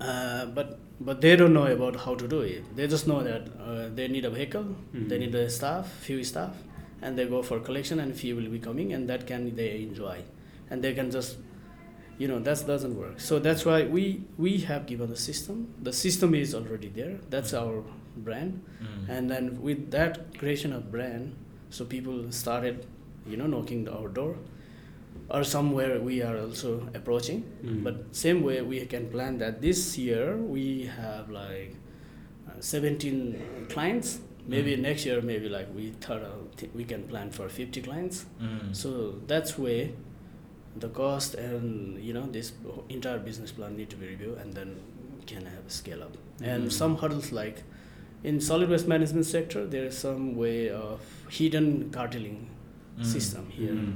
uh, 0.00 0.46
but 0.46 0.78
but 1.00 1.20
they 1.20 1.34
don't 1.36 1.52
know 1.52 1.66
about 1.66 1.96
how 2.04 2.14
to 2.14 2.26
do 2.28 2.40
it 2.40 2.64
they 2.76 2.86
just 2.86 3.06
know 3.06 3.22
that 3.22 3.42
uh, 3.60 3.88
they 3.94 4.08
need 4.08 4.24
a 4.24 4.30
vehicle 4.30 4.66
they 4.92 5.16
Mhm. 5.16 5.20
need 5.24 5.34
a 5.34 5.48
staff 5.50 5.90
few 6.08 6.22
staff 6.24 6.54
and 7.02 7.18
they 7.18 7.26
go 7.26 7.42
for 7.42 7.58
collection 7.68 8.00
and 8.00 8.14
few 8.22 8.34
will 8.36 8.50
be 8.56 8.60
coming 8.68 8.92
and 8.92 9.08
that 9.12 9.26
can 9.30 9.54
they 9.60 9.70
enjoy 9.82 10.16
and 10.74 10.82
they 10.82 10.92
can 10.94 11.10
just 11.10 11.36
you 12.18 12.28
know 12.28 12.38
that 12.38 12.64
doesn't 12.66 12.96
work. 12.96 13.20
So 13.20 13.38
that's 13.38 13.64
why 13.68 13.78
we 13.84 14.04
we 14.38 14.58
have 14.70 14.86
given 14.86 15.08
the 15.10 15.16
system. 15.26 15.62
The 15.82 15.92
system 15.92 16.34
is 16.34 16.54
already 16.54 16.88
there. 16.88 17.14
That's 17.30 17.54
our 17.54 17.82
brand. 18.16 18.60
Mm. 18.80 19.08
and 19.14 19.30
then 19.30 19.46
with 19.68 19.90
that 19.92 20.18
creation 20.40 20.72
of 20.72 20.82
brand 20.92 21.34
so 21.70 21.84
people 21.94 22.18
started 22.30 22.86
you 23.26 23.36
know 23.40 23.48
knocking 23.54 23.88
our 23.88 24.08
door. 24.18 24.36
Or 25.30 25.42
somewhere 25.42 26.00
we 26.00 26.20
are 26.22 26.36
also 26.38 26.70
approaching. 27.00 27.40
Mm. 27.64 27.82
but 27.86 27.96
same 28.24 28.42
way 28.48 28.60
we 28.62 28.84
can 28.94 29.08
plan 29.16 29.38
that 29.38 29.60
this 29.62 29.80
year 29.98 30.36
we 30.36 30.66
have 30.98 31.30
like 31.30 31.74
uh, 32.48 32.60
17 32.60 33.66
clients. 33.74 34.18
Maybe 34.46 34.76
Mm. 34.76 34.82
next 34.88 35.06
year 35.06 35.20
maybe 35.22 35.48
like 35.48 35.68
we 35.74 35.90
thought 36.06 36.22
uh, 36.22 36.66
we 36.80 36.84
can 36.84 37.04
plan 37.12 37.30
for 37.30 37.48
50 37.48 37.80
clients. 37.90 38.26
Mm. 38.40 38.74
so 38.82 38.90
that's 39.26 39.58
way 39.58 39.94
the 40.82 40.88
cost 40.88 41.34
and 41.34 42.02
you 42.04 42.12
know 42.12 42.26
this 42.36 42.52
entire 42.88 43.18
business 43.18 43.52
plan 43.52 43.76
need 43.76 43.90
to 43.90 43.96
be 43.96 44.06
reviewed 44.06 44.38
and 44.38 44.54
then 44.54 44.74
can 45.26 45.44
have 45.46 45.64
a 45.66 45.70
scale 45.70 46.02
up 46.02 46.16
and 46.42 46.64
Mhm. 46.64 46.72
some 46.80 46.96
hurdles 47.02 47.30
like 47.32 47.62
in 48.30 48.40
solid 48.40 48.70
waste 48.70 48.88
management 48.88 49.26
sector, 49.26 49.66
there 49.66 49.84
is 49.90 49.96
some 49.98 50.34
way 50.42 50.70
of 50.70 51.00
hidden 51.38 51.66
carteling 51.96 52.38
Mm. 52.98 53.04
system 53.04 53.46
here 53.58 53.74
Mm. 53.74 53.94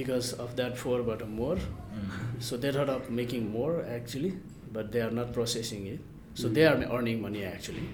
because 0.00 0.32
of 0.44 0.56
that 0.60 0.74
fohor 0.82 1.02
bata 1.08 1.26
mohor. 1.36 1.58
Mm. 1.58 2.08
So 2.48 2.56
they 2.56 2.72
thought 2.76 2.88
of 2.96 3.10
making 3.20 3.44
more 3.52 3.74
actually, 3.96 4.32
but 4.72 4.90
they 4.92 5.00
are 5.06 5.10
not 5.20 5.32
processing 5.38 5.86
it. 5.92 6.00
So 6.34 6.48
Mm. 6.48 6.54
they 6.54 6.64
are 6.70 6.78
earning 6.98 7.20
money 7.26 7.44
actually 7.44 7.86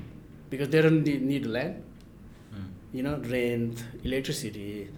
because 0.51 0.71
they 0.75 0.83
don't 0.87 1.03
need, 1.11 1.23
need 1.33 1.47
land, 1.57 1.75
Mm. 2.55 2.69
you 2.99 3.03
know, 3.09 3.17
rent, 3.37 3.85
electricity, 4.05 4.88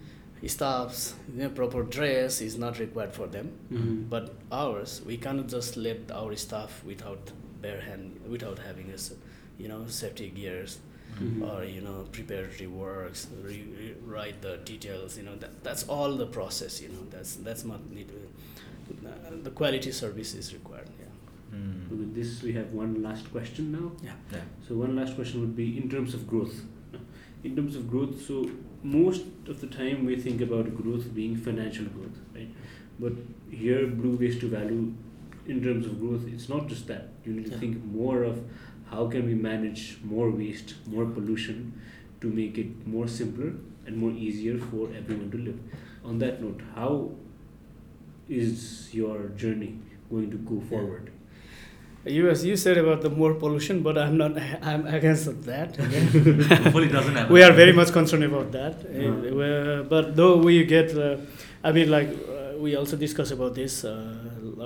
staffs, 0.47 1.15
you 1.33 1.43
know, 1.43 1.49
proper 1.49 1.83
dress 1.83 2.41
is 2.41 2.57
not 2.57 2.79
required 2.79 3.13
for 3.13 3.27
them. 3.27 3.51
Mhm. 3.71 4.09
But 4.09 4.33
ours, 4.51 5.01
we 5.05 5.17
cannot 5.17 5.47
just 5.47 5.77
let 5.77 6.11
our 6.11 6.35
staff 6.35 6.83
without 6.85 7.31
bare 7.61 7.81
hand, 7.81 8.19
without 8.29 8.59
having 8.59 8.89
a, 8.91 8.93
s- 8.93 9.13
you 9.57 9.67
know, 9.67 9.85
safety 9.87 10.29
gears 10.29 10.79
Mhm. 11.19 11.41
or 11.49 11.63
you 11.63 11.81
know 11.81 12.05
preparatory 12.11 12.67
works, 12.67 13.27
re, 13.43 13.63
re, 13.79 13.93
write 14.05 14.41
the 14.41 14.57
details. 14.65 15.17
You 15.17 15.23
know 15.23 15.35
that 15.37 15.63
that's 15.63 15.83
all 15.87 16.15
the 16.17 16.25
process. 16.27 16.81
You 16.81 16.89
know 16.89 17.03
that's 17.09 17.35
that's 17.37 17.63
not 17.65 17.79
need. 17.89 18.09
Uh, 19.05 19.09
the 19.43 19.49
quality 19.51 19.91
service 19.91 20.33
is 20.35 20.53
required. 20.53 20.89
Yeah. 20.99 21.57
Mm. 21.57 21.89
So 21.89 21.95
with 21.95 22.13
this, 22.15 22.43
we 22.43 22.53
have 22.53 22.71
one 22.73 23.01
last 23.01 23.31
question 23.31 23.71
now. 23.71 23.91
Yeah. 24.03 24.13
Yeah. 24.31 24.41
So 24.67 24.75
one 24.75 24.95
last 24.95 25.15
question 25.15 25.41
would 25.41 25.55
be 25.55 25.77
in 25.77 25.89
terms 25.89 26.13
of 26.13 26.27
growth. 26.27 26.55
In 27.43 27.55
terms 27.55 27.75
of 27.75 27.89
growth, 27.89 28.21
so 28.27 28.49
most 28.85 29.23
of 29.47 29.61
the 29.61 29.67
time 29.67 30.05
we 30.05 30.15
think 30.15 30.41
about 30.41 30.75
growth 30.75 31.13
being 31.15 31.35
financial 31.35 31.85
growth, 31.85 32.19
right? 32.35 32.49
But 32.99 33.13
here, 33.51 33.87
Blue 33.87 34.15
Waste 34.17 34.39
to 34.41 34.47
Value, 34.47 34.93
in 35.47 35.63
terms 35.63 35.85
of 35.85 35.99
growth, 35.99 36.27
it's 36.27 36.47
not 36.49 36.67
just 36.67 36.87
that. 36.87 37.09
You 37.25 37.33
need 37.33 37.45
to 37.45 37.51
Yeah. 37.51 37.59
think 37.63 37.83
more 37.85 38.23
of 38.23 38.39
how 38.91 39.07
can 39.15 39.25
we 39.31 39.35
manage 39.35 39.97
more 40.03 40.29
waste, 40.31 40.75
more 40.95 41.05
pollution, 41.17 41.73
to 42.21 42.31
make 42.41 42.57
it 42.57 42.87
more 42.95 43.07
simpler 43.07 43.53
and 43.85 43.97
more 43.97 44.11
easier 44.11 44.57
for 44.69 44.87
everyone 45.01 45.31
to 45.31 45.37
live. 45.37 45.59
On 46.03 46.19
that 46.19 46.41
note, 46.41 46.61
how 46.75 46.91
is 48.29 48.93
your 48.93 49.29
journey 49.43 49.75
going 50.09 50.31
to 50.31 50.37
go 50.37 50.59
forward? 50.59 51.11
You 52.05 52.29
as 52.29 52.45
you 52.45 52.55
said 52.55 52.77
about 52.77 53.01
the 53.01 53.09
more 53.09 53.33
pollution, 53.33 53.81
but 53.81 53.97
I'm 53.97 54.15
not. 54.17 54.33
I'm 54.61 54.85
against 54.85 55.25
that. 55.45 55.75
Hopefully 55.75 56.85
it 56.87 56.91
doesn't 56.91 57.15
happen. 57.15 57.33
we 57.33 57.41
are 57.41 57.51
very 57.51 57.71
much 57.73 57.91
concerned 57.91 58.23
about 58.31 58.51
that. 58.51 58.75
Uh, 58.85 59.07
Uh-huh. 59.07 59.39
uh, 59.39 59.83
but 59.93 60.15
though 60.15 60.37
we 60.37 60.55
get, 60.65 60.95
uh, 60.95 61.17
I 61.63 61.71
mean, 61.71 61.89
like 61.89 62.09
uh, 62.09 62.59
we 62.59 62.75
also 62.75 62.95
discussed 62.95 63.31
about 63.31 63.55
this 63.55 63.83
uh, 63.83 63.91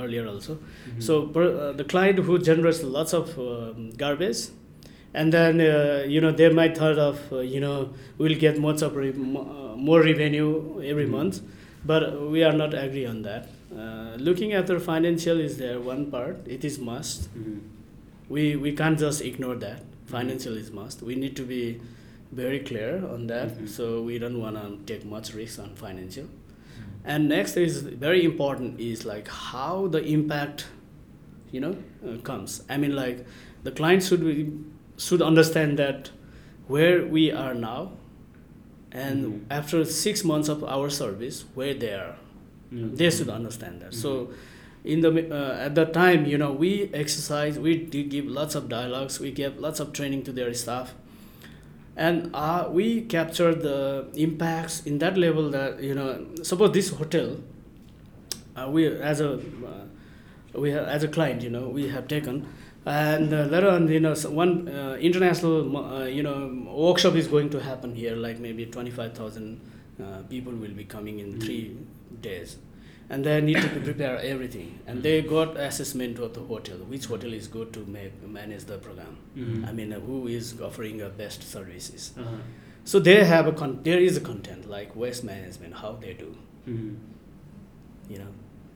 earlier 0.03 0.25
also. 0.27 0.53
Mhm. 0.57 1.01
So 1.07 1.13
per, 1.27 1.43
uh, 1.43 1.71
the 1.81 1.85
client 1.93 2.19
who 2.19 2.37
generates 2.49 2.83
lots 2.83 3.13
of 3.13 3.25
um, 3.39 3.91
garbage, 4.03 4.41
and 5.13 5.31
then 5.31 5.61
uh, 5.61 6.03
you 6.13 6.19
know 6.19 6.31
they 6.33 6.49
might 6.61 6.75
thought 6.77 6.99
of 7.09 7.17
uh, 7.31 7.39
you 7.39 7.61
know 7.65 7.77
we'll 8.17 8.37
get 8.45 8.59
much 8.59 8.81
of 8.81 8.97
re- 8.97 9.13
mo- 9.33 9.47
uh, 9.47 9.75
more 9.89 10.01
revenue 10.11 10.49
every 10.91 11.05
Mhm. 11.07 11.15
month, 11.17 11.39
but 11.85 12.21
we 12.29 12.43
are 12.43 12.53
not 12.53 12.73
agree 12.73 13.05
on 13.05 13.21
that. 13.23 13.49
Uh, 13.75 14.15
looking 14.17 14.53
after 14.53 14.79
financial 14.79 15.39
is 15.39 15.57
there 15.57 15.79
one 15.79 16.09
part. 16.11 16.47
It 16.47 16.63
is 16.65 16.79
must. 16.79 17.29
Mhm. 17.37 17.59
We 18.29 18.55
we 18.55 18.73
can't 18.73 18.99
just 18.99 19.21
ignore 19.21 19.55
that. 19.55 19.83
Financial 20.05 20.57
is 20.57 20.71
must. 20.71 21.01
We 21.03 21.15
need 21.15 21.35
to 21.35 21.43
be 21.43 21.79
very 22.31 22.59
clear 22.59 23.05
on 23.13 23.27
that. 23.27 23.49
Mhm. 23.57 23.67
So 23.69 24.01
we 24.03 24.19
don't 24.19 24.39
want 24.39 24.55
to 24.63 24.77
take 24.93 25.05
much 25.05 25.33
risk 25.33 25.59
on 25.59 25.75
financial. 25.75 26.25
Mm. 26.25 27.13
And 27.13 27.29
next 27.29 27.57
is 27.57 27.81
very 27.81 28.23
important 28.25 28.79
is 28.79 29.05
like 29.05 29.27
how 29.27 29.87
the 29.87 30.03
impact, 30.03 30.65
you 31.51 31.59
know, 31.59 31.75
uh, 32.07 32.17
comes. 32.23 32.61
I 32.69 32.77
mean, 32.77 32.95
like 32.95 33.25
the 33.63 33.71
client 33.71 34.03
should 34.03 34.21
be, 34.25 34.51
should 34.97 35.21
understand 35.21 35.79
that 35.79 36.11
where 36.67 37.05
we 37.05 37.31
are 37.31 37.53
now, 37.55 37.93
and 38.91 39.25
Mhm. 39.25 39.39
after 39.49 39.85
six 39.85 40.23
months 40.23 40.49
of 40.49 40.63
our 40.63 40.89
service, 40.89 41.45
where 41.55 41.73
they 41.73 41.93
are, 41.93 42.15
Yeah. 42.71 42.85
they 42.93 43.09
should 43.09 43.29
understand 43.29 43.81
that. 43.81 43.91
Mhm. 43.91 44.01
So, 44.01 44.29
in 44.83 45.01
the 45.01 45.09
uh, 45.11 45.65
at 45.65 45.75
that 45.75 45.93
time, 45.93 46.25
you 46.25 46.37
know, 46.37 46.51
we 46.51 46.89
exercise, 46.93 47.59
we 47.59 47.77
did 47.77 48.09
give 48.09 48.25
lots 48.27 48.55
of 48.55 48.69
dialogues, 48.69 49.19
we 49.19 49.31
gave 49.31 49.59
lots 49.59 49.79
of 49.79 49.91
training 49.93 50.23
to 50.23 50.31
their 50.31 50.53
staff, 50.53 50.95
and 51.97 52.29
uh, 52.33 52.67
we 52.71 53.01
capture 53.01 53.53
the 53.53 54.07
impacts 54.15 54.81
in 54.85 54.99
that 54.99 55.17
level 55.17 55.49
that 55.49 55.83
you 55.83 55.93
know 55.93 56.25
suppose 56.43 56.71
this 56.71 56.89
hotel 56.89 57.37
uh, 58.55 58.67
we 58.71 58.85
as 58.87 59.19
a 59.21 59.33
uh, 59.33 59.39
we 60.53 60.71
have, 60.71 60.87
as 60.87 61.03
a 61.03 61.07
client 61.07 61.41
you 61.43 61.49
know 61.49 61.67
we 61.67 61.87
have 61.89 62.07
taken 62.07 62.45
and 62.85 63.33
uh, 63.33 63.43
later 63.53 63.69
on 63.69 63.87
you 63.87 63.99
know 63.99 64.13
so 64.13 64.29
one 64.31 64.67
uh, 64.69 64.95
international 64.99 65.77
uh, 65.77 66.05
you 66.05 66.23
know 66.23 66.37
workshop 66.73 67.15
is 67.15 67.27
going 67.27 67.49
to 67.49 67.59
happen 67.59 67.93
here 67.93 68.15
like 68.15 68.39
maybe 68.39 68.65
25000 68.65 69.59
uh, 70.01 70.03
people 70.29 70.53
will 70.53 70.71
be 70.81 70.85
coming 70.85 71.19
in 71.19 71.33
Mhm. 71.33 71.43
three 71.43 71.75
days 72.21 72.57
and 73.09 73.25
they 73.25 73.41
need 73.41 73.59
to 73.61 73.69
prepare 73.87 74.17
everything 74.19 74.79
and 74.87 75.03
they 75.03 75.21
got 75.21 75.57
assessment 75.57 76.19
of 76.19 76.33
the 76.33 76.39
hotel 76.51 76.77
which 76.93 77.05
hotel 77.07 77.33
is 77.33 77.47
good 77.47 77.73
to 77.73 77.85
make 77.97 78.13
manage 78.39 78.63
the 78.71 78.77
program 78.77 79.17
Mhm. 79.35 79.67
I 79.67 79.71
mean, 79.73 79.93
uh, 79.93 79.99
who 79.99 80.27
is 80.27 80.53
offering 80.61 81.01
uh, 81.01 81.09
best 81.23 81.43
services? 81.43 82.11
Uh-huh. 82.17 82.37
So 82.91 82.99
they 82.99 83.23
have 83.25 83.45
a 83.47 83.51
con- 83.51 83.79
there 83.83 83.99
is 83.99 84.17
a 84.17 84.21
content 84.21 84.69
like 84.69 84.95
waste 84.95 85.23
management, 85.23 85.73
how 85.83 85.91
they 86.03 86.13
do, 86.13 86.29
Mhm. 86.67 86.95
you 88.09 88.17
know. 88.19 88.31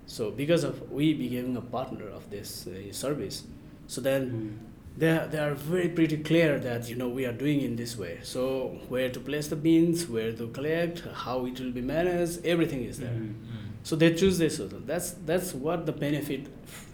So 0.06 0.32
because 0.32 0.64
of 0.64 0.92
we 0.92 1.14
becoming 1.14 1.56
a 1.58 1.62
partner 1.78 2.08
of 2.10 2.30
this 2.30 2.68
uh, 2.68 2.92
service, 2.92 3.44
so 3.88 4.02
then 4.02 4.22
Mhm. 4.32 5.00
they 5.00 5.10
are, 5.10 5.28
they 5.28 5.40
are 5.40 5.54
very 5.56 5.90
pretty 5.90 6.18
clear 6.18 6.60
that 6.60 6.90
you 6.90 6.96
know 6.96 7.10
we 7.10 7.26
are 7.26 7.34
doing 7.34 7.62
in 7.62 7.76
this 7.76 7.98
way. 7.98 8.20
So 8.24 8.80
where 8.90 9.10
to 9.10 9.20
place 9.20 9.48
the 9.48 9.56
bins, 9.56 10.08
where 10.10 10.32
to 10.32 10.48
collect, 10.48 11.04
how 11.26 11.46
it 11.46 11.60
will 11.60 11.72
be 11.72 11.82
managed, 11.82 12.46
everything 12.46 12.84
is 12.84 12.98
there. 13.00 13.10
Mhm. 13.10 13.34
Mm. 13.34 13.70
So 13.84 13.96
they 13.96 14.14
choose 14.14 14.38
this. 14.38 14.60
Also. 14.60 14.80
That's 14.86 15.12
that's 15.26 15.54
what 15.54 15.86
the 15.86 15.92
benefit 15.92 16.42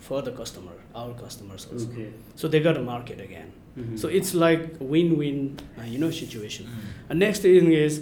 for 0.08 0.21
the 0.21 0.32
customer, 0.32 0.71
our 0.95 1.13
customers 1.13 1.67
also. 1.71 1.88
Okay. 1.91 2.10
So 2.36 2.47
they 2.47 2.60
got 2.62 2.78
a 2.78 2.82
market 2.82 3.19
again. 3.21 3.49
Mhm. 3.78 3.97
So 3.99 4.08
it's 4.08 4.34
like 4.34 4.63
win-win, 4.80 5.58
uh, 5.78 5.84
you 5.93 5.99
know, 5.99 6.10
situation. 6.12 6.65
Mm. 6.65 7.10
And 7.12 7.19
next 7.19 7.39
thing 7.41 7.71
is 7.71 8.02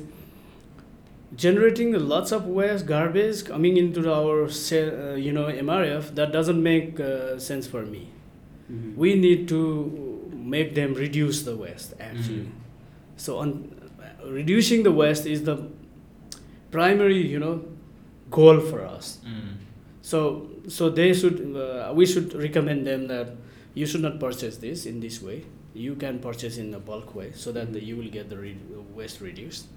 generating 1.35 1.91
lots 2.07 2.31
of 2.31 2.47
waste, 2.47 2.85
garbage 2.85 3.43
coming 3.45 3.77
into 3.77 4.11
our, 4.11 4.45
uh, 4.45 5.15
you 5.15 5.31
know, 5.33 5.47
MRF. 5.47 6.15
That 6.15 6.31
doesn't 6.31 6.61
make 6.61 6.99
uh, 6.99 7.37
sense 7.39 7.67
for 7.67 7.85
me. 7.85 8.07
Mhm. 8.71 8.95
We 8.95 9.15
need 9.15 9.47
to 9.49 9.59
make 10.33 10.75
them 10.75 10.93
reduce 10.93 11.43
the 11.43 11.55
waste 11.55 11.93
actually. 11.99 12.47
Mhm. 12.47 12.51
So 13.17 13.37
on 13.37 13.49
uh, 13.99 14.29
reducing 14.29 14.83
the 14.83 14.91
waste 14.91 15.25
is 15.25 15.43
the 15.43 15.57
primary, 16.71 17.25
you 17.25 17.39
know, 17.39 17.61
goal 18.29 18.59
for 18.59 18.83
us. 18.85 19.19
Mm. 19.25 19.55
So 20.01 20.49
so 20.67 20.89
they 20.89 21.13
should 21.13 21.39
uh, 21.55 21.91
we 21.93 22.05
should 22.05 22.33
recommend 22.33 22.85
them 22.87 23.07
that 23.07 23.35
you 23.73 23.85
should 23.85 24.01
not 24.01 24.19
purchase 24.19 24.57
this 24.57 24.85
in 24.85 24.99
this 24.99 25.21
way. 25.21 25.43
You 25.73 25.95
can 25.95 26.19
purchase 26.19 26.57
in 26.57 26.73
a 26.73 26.79
bulk 26.79 27.13
way 27.15 27.31
so 27.35 27.51
that 27.51 27.71
the, 27.73 27.83
you 27.83 27.95
will 27.95 28.09
get 28.09 28.29
the 28.29 28.37
re- 28.37 28.57
waste 28.95 29.21
reduced, 29.21 29.67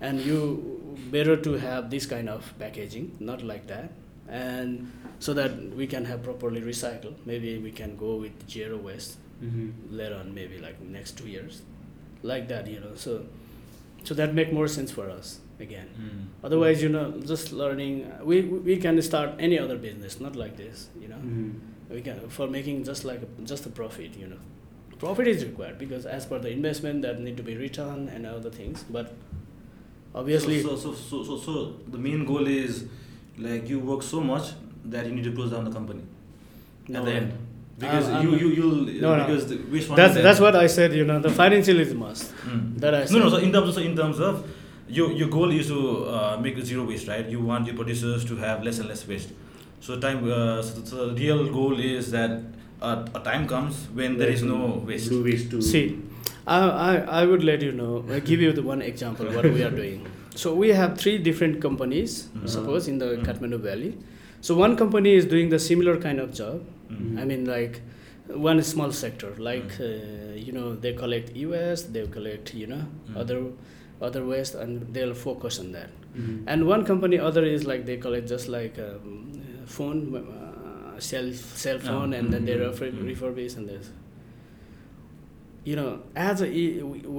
and 0.00 0.20
you 0.20 0.96
better 1.10 1.36
to 1.36 1.52
have 1.54 1.90
this 1.90 2.04
kind 2.06 2.28
of 2.28 2.52
packaging, 2.58 3.16
not 3.20 3.42
like 3.42 3.66
that, 3.68 3.90
and 4.28 4.90
so 5.18 5.32
that 5.34 5.74
we 5.76 5.86
can 5.86 6.04
have 6.04 6.22
properly 6.22 6.60
recycled. 6.60 7.14
Maybe 7.24 7.58
we 7.58 7.70
can 7.72 7.96
go 7.96 8.16
with 8.16 8.32
zero 8.50 8.76
waste 8.76 9.16
Mhm. 9.42 9.72
later 9.90 10.14
on, 10.16 10.34
maybe 10.34 10.58
like 10.58 10.80
next 10.80 11.18
two 11.18 11.28
years, 11.28 11.62
like 12.22 12.48
that, 12.48 12.66
you 12.66 12.80
know. 12.80 12.94
So 12.94 13.26
so 14.04 14.14
that 14.14 14.34
make 14.34 14.52
more 14.52 14.68
sense 14.68 14.90
for 14.92 15.10
us 15.10 15.40
again. 15.58 15.88
Mm. 16.00 16.44
Otherwise, 16.44 16.82
you 16.82 16.88
know, 16.88 17.10
just 17.26 17.52
learning, 17.52 18.06
we, 18.22 18.42
we 18.42 18.76
can 18.76 19.00
start 19.02 19.30
any 19.38 19.58
other 19.58 19.76
business, 19.76 20.20
not 20.20 20.36
like 20.36 20.56
this, 20.56 20.88
you 21.00 21.08
know. 21.08 21.16
Mhm. 21.16 21.52
We 21.90 22.02
can, 22.02 22.20
for 22.28 22.46
making 22.46 22.84
just 22.84 23.04
like, 23.04 23.20
a, 23.22 23.42
just 23.42 23.66
a 23.66 23.68
profit, 23.70 24.16
you 24.16 24.26
know. 24.28 24.36
Profit 24.98 25.26
is 25.28 25.44
required 25.44 25.78
because 25.78 26.06
as 26.06 26.24
per 26.24 26.38
the 26.38 26.50
investment 26.50 27.02
that 27.02 27.20
need 27.20 27.36
to 27.36 27.42
be 27.42 27.56
returned 27.56 28.08
and 28.08 28.26
other 28.26 28.50
things, 28.50 28.84
but 28.88 29.12
obviously, 30.14 30.62
So, 30.62 30.76
so, 30.76 30.94
so, 30.94 31.22
so, 31.24 31.36
so 31.38 31.74
the 31.90 31.98
main 31.98 32.24
goal 32.24 32.46
is 32.46 32.84
like 33.38 33.68
you 33.68 33.78
work 33.78 34.02
so 34.02 34.20
much 34.20 34.52
that 34.84 35.06
you 35.06 35.12
need 35.12 35.24
to 35.24 35.32
close 35.32 35.50
down 35.50 35.64
the 35.64 35.70
company 35.70 36.02
no, 36.88 37.00
at 37.00 37.04
the 37.04 37.12
end 37.12 37.32
because 37.78 38.08
I'm- 38.08 38.22
you 38.24 38.36
you 38.36 38.48
you'll 38.58 38.76
No, 39.06 39.16
no. 39.16 39.26
because 39.26 39.46
the 39.48 39.56
waste 39.56 39.88
that's, 39.88 39.98
management- 39.98 40.22
that's 40.24 40.40
what 40.40 40.56
I 40.56 40.66
said, 40.66 40.94
you 40.94 41.04
know, 41.04 41.18
the 41.20 41.28
financial 41.30 41.78
is 41.78 41.92
must. 41.94 42.32
Mm. 42.46 42.78
That 42.80 42.94
I 42.94 43.04
said. 43.04 43.12
no 43.16 43.24
no 43.24 43.30
said. 43.30 43.38
so 43.40 43.44
in 43.46 43.52
terms 43.52 43.68
of 43.68 43.74
so 43.74 43.80
in 43.80 43.96
terms 43.96 44.20
of 44.20 44.46
your 44.88 45.12
your 45.12 45.28
goal 45.28 45.50
is 45.50 45.66
to 45.68 45.80
uh, 46.06 46.38
make 46.40 46.58
zero 46.64 46.84
waste 46.84 47.08
right 47.08 47.28
you 47.28 47.40
want 47.40 47.66
your 47.66 47.76
producers 47.76 48.24
to 48.24 48.36
have 48.36 48.62
less 48.62 48.78
and 48.78 48.88
less 48.88 49.06
waste 49.06 49.30
so 49.80 49.98
time 50.00 50.20
uh, 50.30 50.62
so, 50.62 50.84
so 50.84 51.08
the 51.08 51.14
real 51.24 51.52
goal 51.52 51.78
is 51.80 52.10
that 52.12 52.40
uh, 52.80 53.04
a 53.14 53.20
time 53.20 53.46
comes 53.48 53.86
when 53.94 54.16
there 54.16 54.28
is 54.28 54.42
no 54.42 54.58
waste 54.86 55.08
Blue 55.10 55.24
waste 55.24 55.50
to 55.50 55.60
See, 55.60 56.00
I, 56.46 56.58
I, 56.60 56.96
I 57.20 57.26
would 57.26 57.42
let 57.42 57.60
you 57.62 57.72
know, 57.72 58.04
I 58.10 58.20
give 58.20 58.40
you 58.40 58.52
the 58.52 58.62
one 58.62 58.80
example 58.80 59.26
what 59.26 59.44
we 59.44 59.62
are 59.62 59.70
doing. 59.70 60.06
So 60.42 60.54
we 60.62 60.68
have 60.78 60.96
three 61.02 61.16
different 61.28 61.60
companies, 61.66 62.14
Mhm. 62.28 62.48
suppose 62.54 62.88
in 62.92 62.98
the 63.04 63.10
Mhm. 63.16 63.24
Kathmandu 63.28 63.58
Valley. 63.68 63.92
So 64.48 64.54
one 64.64 64.74
company 64.82 65.12
is 65.20 65.24
doing 65.34 65.48
the 65.54 65.58
similar 65.68 65.94
kind 66.06 66.20
of 66.24 66.32
job. 66.40 66.56
Mm. 66.90 67.18
I 67.20 67.24
mean, 67.30 67.44
like 67.56 67.80
one 68.48 68.60
small 68.68 68.90
sector 68.98 69.28
like 69.46 69.72
Mm. 69.78 69.86
uh, 69.88 70.34
you 70.46 70.52
know 70.56 70.68
they 70.84 70.92
collect 71.00 71.28
e-waste 71.42 71.92
they 71.96 72.02
collect 72.16 72.52
you 72.60 72.66
know 72.72 72.80
Mm. 72.86 73.16
other 73.20 73.36
other 74.08 74.22
waste 74.30 74.54
and 74.62 74.72
they'll 74.94 75.14
focus 75.20 75.58
on 75.64 75.68
that 75.76 75.90
and 76.52 76.66
one 76.72 76.82
company 76.90 77.18
other 77.28 77.44
is 77.56 77.62
like 77.70 77.84
they 77.90 77.96
collect 78.06 78.26
just 78.34 78.48
like 78.56 78.80
um, 78.86 79.12
phone 79.76 80.00
uh, 80.16 80.98
cell 81.10 81.28
cell 81.64 81.78
phone 81.86 82.12
and 82.18 82.32
then 82.32 82.44
they 82.48 82.56
refurb, 82.64 82.98
refurbish 83.10 83.56
and 83.60 83.68
this 83.74 83.86
you 85.70 85.74
know 85.78 85.90
as 86.14 86.40
a 86.46 86.48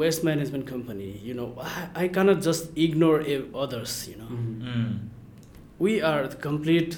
waste 0.01 0.23
management 0.23 0.65
company 0.73 1.09
you 1.29 1.33
know 1.39 1.47
I, 1.61 2.03
I 2.03 2.07
cannot 2.17 2.41
just 2.49 2.63
ignore 2.85 3.17
others 3.63 3.93
you 4.09 4.15
know 4.21 4.29
Mhm. 4.35 4.67
Mm. 4.73 4.93
we 5.85 5.93
are 6.11 6.21
the 6.33 6.37
complete 6.49 6.93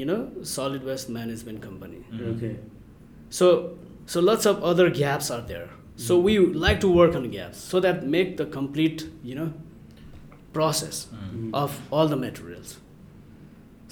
you 0.00 0.04
know 0.10 0.20
solid 0.56 0.82
waste 0.90 1.08
management 1.20 1.58
company 1.68 2.00
Mm. 2.12 2.26
Okay. 2.32 2.54
so 3.38 3.46
so 4.12 4.20
lots 4.30 4.44
of 4.52 4.62
other 4.72 4.88
gaps 5.02 5.30
are 5.36 5.40
there 5.52 5.68
so 6.08 6.12
Mhm. 6.18 6.22
we 6.28 6.32
like 6.66 6.78
to 6.84 6.90
work 7.00 7.14
on 7.22 7.24
gaps 7.38 7.58
so 7.72 7.80
that 7.86 8.06
make 8.16 8.36
the 8.42 8.46
complete 8.58 9.06
you 9.30 9.34
know 9.40 9.50
process 10.58 11.06
Mm. 11.14 11.50
Of 11.62 11.70
all 11.94 12.06
the 12.12 12.16
materials 12.26 12.70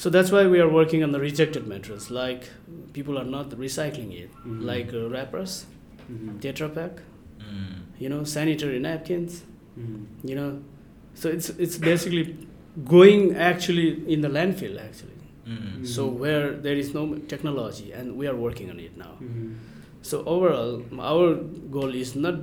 so 0.02 0.10
that's 0.14 0.30
why 0.34 0.42
we 0.54 0.58
are 0.64 0.70
working 0.80 1.02
on 1.06 1.10
the 1.16 1.20
rejected 1.28 1.66
materials 1.74 2.06
like 2.10 2.42
people 2.92 3.18
are 3.20 3.28
not 3.36 3.50
recycling 3.64 4.10
it 4.22 4.30
like 4.72 4.92
uh, 4.94 5.08
wrappers 5.14 5.52
Mhm. 6.10 6.40
Tetra 6.40 6.68
Pak 6.74 7.02
Mm. 7.38 7.74
you 8.02 8.08
know 8.08 8.24
sanitary 8.24 8.78
napkins 8.86 9.42
Mhm. 9.78 10.00
you 10.30 10.34
know 10.38 10.50
so 11.14 11.28
it's 11.36 11.48
it's 11.64 11.76
basically 11.78 12.24
going 12.94 13.34
actually 13.50 13.88
in 14.14 14.20
the 14.26 14.28
landfill 14.36 14.76
actually 14.88 15.14
Mm. 15.46 15.86
so 15.94 16.02
Mhm. 16.08 16.18
where 16.22 16.46
there 16.66 16.76
is 16.82 16.92
no 16.94 17.02
technology 17.32 17.92
and 17.92 18.16
we 18.20 18.26
are 18.30 18.36
working 18.46 18.70
on 18.70 18.78
it 18.86 18.96
now 19.04 19.14
Mhm. 19.20 19.54
so 20.02 20.22
overall 20.34 20.82
our 21.12 21.28
goal 21.76 21.94
is 22.04 22.14
not 22.16 22.36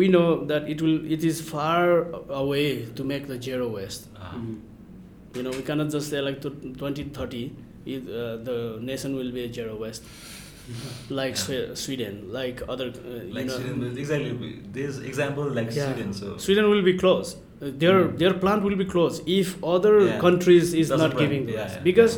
we 0.00 0.08
know 0.08 0.28
that 0.52 0.68
it 0.74 0.80
will 0.84 0.98
it 1.16 1.22
is 1.30 1.40
far 1.54 2.06
away 2.42 2.86
to 3.00 3.04
make 3.12 3.26
the 3.32 3.38
zero 3.48 3.66
waste 3.78 4.08
Ah. 4.16 4.32
Mhm. 4.38 4.56
you 5.36 5.42
know 5.44 5.50
we 5.58 5.62
cannot 5.68 5.90
just 5.96 6.08
say 6.14 6.20
like 6.28 6.40
to 6.46 6.50
2030 6.80 7.44
it, 7.84 8.02
uh, 8.08 8.36
the 8.48 8.56
nation 8.80 9.14
will 9.18 9.32
be 9.38 9.44
zero 9.52 9.76
waste 9.76 10.02
like 11.10 11.36
Yeah. 11.48 11.74
Sweden 11.74 12.14
like 12.38 12.62
other 12.68 12.86
uh, 12.88 13.24
you 13.26 13.32
Like 13.34 13.46
know 13.46 13.56
Sweden, 13.58 13.98
exactly. 13.98 14.60
This 14.72 14.98
example 15.00 15.44
like 15.58 15.70
Yeah. 15.74 15.86
Sweden. 15.92 16.12
So 16.12 16.36
sweden 16.36 16.70
will 16.70 16.82
be 16.92 16.94
closed 17.04 17.38
Uh, 17.62 17.70
their 17.82 17.98
Mm. 18.04 18.18
their 18.20 18.34
plant 18.42 18.60
will 18.66 18.76
be 18.78 18.84
closed 18.92 19.18
if 19.40 19.48
other 19.74 19.94
Yeah. 20.04 20.14
countries 20.22 20.72
is 20.80 20.88
Doesn't 20.88 21.02
not 21.04 21.12
run. 21.14 21.20
giving 21.24 21.42
Yeah, 21.48 21.58
this 21.64 21.74
yeah. 21.76 21.82
because 21.90 22.14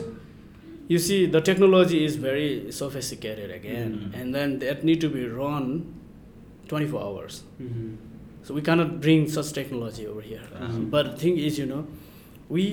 you 0.92 0.98
see 1.06 1.18
the 1.34 1.40
technology 1.48 1.98
is 2.08 2.14
very 2.28 2.48
sophisticated 2.78 3.50
again 3.58 3.90
Mm. 3.98 4.14
and 4.20 4.34
then 4.36 4.48
that 4.64 4.84
need 4.88 5.00
to 5.06 5.10
be 5.16 5.22
run 5.42 5.66
24 6.72 7.02
hours 7.08 7.34
Mhm. 7.60 7.96
so 8.42 8.54
we 8.58 8.62
cannot 8.68 8.90
bring 9.04 9.28
such 9.36 9.52
technology 9.60 10.06
over 10.12 10.22
here 10.30 10.46
Mhm. 10.62 10.90
but 10.94 11.04
the 11.12 11.16
thing 11.24 11.36
is 11.48 11.58
you 11.62 11.66
know 11.72 11.82
we 12.56 12.64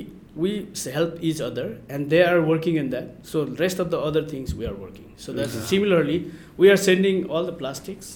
we 0.44 0.52
help 0.98 1.18
each 1.30 1.42
other 1.50 1.68
and 1.90 2.10
they 2.16 2.24
are 2.32 2.42
working 2.54 2.76
in 2.82 2.90
that 2.96 3.08
so 3.32 3.44
the 3.54 3.58
rest 3.66 3.80
of 3.84 3.88
the 3.94 4.00
other 4.10 4.24
things 4.34 4.56
we 4.62 4.66
are 4.72 4.78
working 4.86 5.11
so 5.24 5.34
that's 5.38 5.56
similarly 5.74 6.18
we 6.62 6.70
are 6.74 6.80
sending 6.90 7.18
all 7.30 7.44
the 7.52 7.58
plastics 7.62 8.08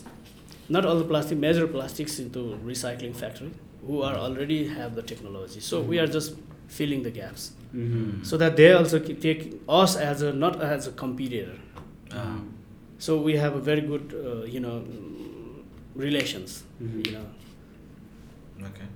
not 0.76 0.86
all 0.90 0.98
the 1.04 1.08
plastic 1.14 1.38
major 1.46 1.68
plastics 1.76 2.14
into 2.24 2.42
recycling 2.72 3.14
factory 3.24 3.52
who 3.88 4.02
are 4.08 4.16
already 4.26 4.60
have 4.78 4.96
the 5.00 5.04
technology 5.12 5.60
so 5.70 5.82
we 5.92 6.00
are 6.04 6.08
just 6.18 6.32
filling 6.78 7.02
the 7.08 7.14
gaps 7.22 7.44
Mhm. 7.76 8.26
so 8.30 8.38
that 8.44 8.54
they 8.60 8.70
also 8.80 8.98
take 9.28 9.42
us 9.82 9.96
as 10.10 10.22
a 10.30 10.32
not 10.44 10.56
as 10.74 10.88
a 10.92 10.94
competitor 11.04 11.56
Ah. 12.22 12.40
so 13.06 13.12
we 13.28 13.34
have 13.44 13.54
a 13.62 13.64
very 13.70 13.84
good 13.92 14.06
uh, 14.26 14.44
you 14.56 14.62
know 14.66 14.76
mm, 14.82 16.04
relations 16.06 16.52
Mhm. 16.84 17.00
you 17.08 17.12
know 17.18 17.26
Okay. 18.70 18.88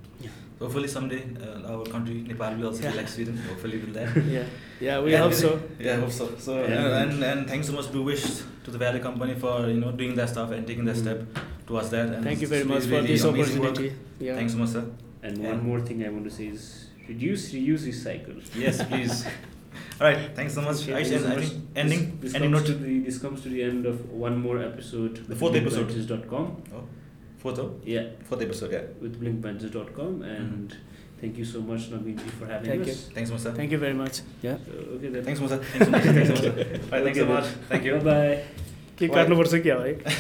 Yeah. 0.60 0.66
Hopefully 0.68 0.88
someday 0.88 1.24
uh, 1.42 1.72
our 1.72 1.86
country 1.86 2.16
Nepal 2.28 2.54
will 2.56 2.68
also 2.68 2.82
be 2.92 2.98
like 2.98 3.08
Sweden. 3.08 3.38
Hopefully 3.38 3.78
will 3.80 3.94
that. 3.94 4.16
yeah 4.38 4.44
yeah 4.82 5.00
we 5.00 5.14
And- 5.16 5.24
hope 5.24 5.34
so 5.34 5.60
Yeah, 5.80 5.94
I 5.94 6.00
hope 6.02 6.12
so. 6.12 6.26
So 6.38 6.52
Yeah. 6.62 7.02
and, 7.04 7.24
and 7.24 7.48
thanks 7.48 7.68
so 7.68 7.74
much 7.74 7.88
to 7.92 8.02
Wish 8.04 8.24
to 8.66 8.72
the 8.72 8.78
Valley 8.78 9.00
Company 9.00 9.36
for 9.36 9.68
you 9.70 9.80
know 9.80 9.92
doing 9.92 10.16
that 10.16 10.30
stuff 10.30 10.52
and 10.52 10.68
taking 10.68 10.86
that 10.86 10.96
Mhm. 10.98 11.02
step 11.02 11.20
towards 11.68 11.90
that. 11.92 12.08
And 12.14 12.24
thank 12.24 12.42
you 12.42 12.48
very 12.48 12.66
much 12.66 12.84
really, 12.84 12.90
for 12.90 12.96
really 12.96 13.14
this 13.14 13.24
amazing 13.24 13.60
work. 13.62 13.70
opportunity 13.72 13.96
yeah 14.20 14.36
Thanks 14.36 14.54
so 14.54 14.60
much, 14.60 14.70
sir. 14.70 14.86
And 15.24 15.38
Yeah. 15.38 15.50
one 15.52 15.62
more 15.70 15.80
thing 15.82 16.04
I 16.06 16.10
want 16.10 16.26
to 16.26 16.32
say 16.40 16.48
is 16.48 16.88
reduce, 17.08 17.44
reuse, 17.54 17.84
recycle. 17.92 18.38
Yes, 18.66 18.84
please. 18.84 19.26
All 20.02 20.08
right, 20.08 20.22
thanks 20.36 20.54
so 20.54 20.62
much. 20.62 20.78
Okay, 20.84 20.94
Aish, 20.94 21.10
thank 21.10 21.22
so 21.24 21.28
I 21.32 21.36
much. 21.36 21.46
think 21.46 21.64
ending, 21.76 22.04
This, 22.22 22.22
this 22.22 22.36
ending 22.36 22.52
comes 22.54 22.70
note. 22.70 22.78
to 22.78 22.84
the 22.86 23.00
this 23.08 23.18
comes 23.24 23.42
to 23.46 23.50
the 23.50 23.62
end 23.64 23.86
of 23.86 23.98
one 24.28 24.36
more 24.46 24.58
episode. 24.70 25.16
The 25.32 25.36
fourth 25.42 25.56
episode. 25.56 25.88
blinkbenches.com. 25.90 26.46
Oh, 26.76 26.84
fourth, 27.39 27.59
oh? 27.59 27.81
Yeah, 27.85 28.05
fourth 28.25 28.43
episode. 28.43 28.73
Yeah. 28.73 28.85
with 29.01 29.21
blinkbenches.com 29.21 30.23
and 30.23 30.77
thank 31.21 31.37
you 31.39 31.45
so 31.45 31.61
much 31.61 31.91
Naveenji 31.91 32.31
for 32.39 32.47
having 32.47 32.71
Thank 32.71 32.87
you. 32.87 32.93
us. 32.93 33.09
Thanks 33.15 33.29
so 33.31 33.35
much, 33.35 33.43
sir. 33.43 33.53
thank 33.53 33.71
you 33.71 33.79
very 33.79 33.95
much 33.95 34.21
yeah 34.43 34.57
So, 34.67 34.73
okay, 34.97 35.09
then. 35.09 35.25
Thanks 35.25 35.41
so 35.41 35.47
much, 35.47 35.53
sir. 35.55 35.63
Thanks 35.73 35.87
so 35.87 35.91
much. 35.93 36.03
Thanks 36.03 36.29
so 36.29 36.35
much, 36.35 36.45
sir. 36.45 36.81
All 36.93 36.99
right, 36.99 37.05
thanks 37.05 37.19
so 37.19 37.25
Okay, 37.25 37.33
much. 37.33 37.45
Thank 37.73 37.85
you. 37.85 37.95
Bye 37.99 38.05
bye. 38.11 38.43
के 38.99 39.07
Bye. 39.09 39.15
काट्नुपर्छ 39.15 39.55
क्या 39.63 39.77
है 39.85 39.93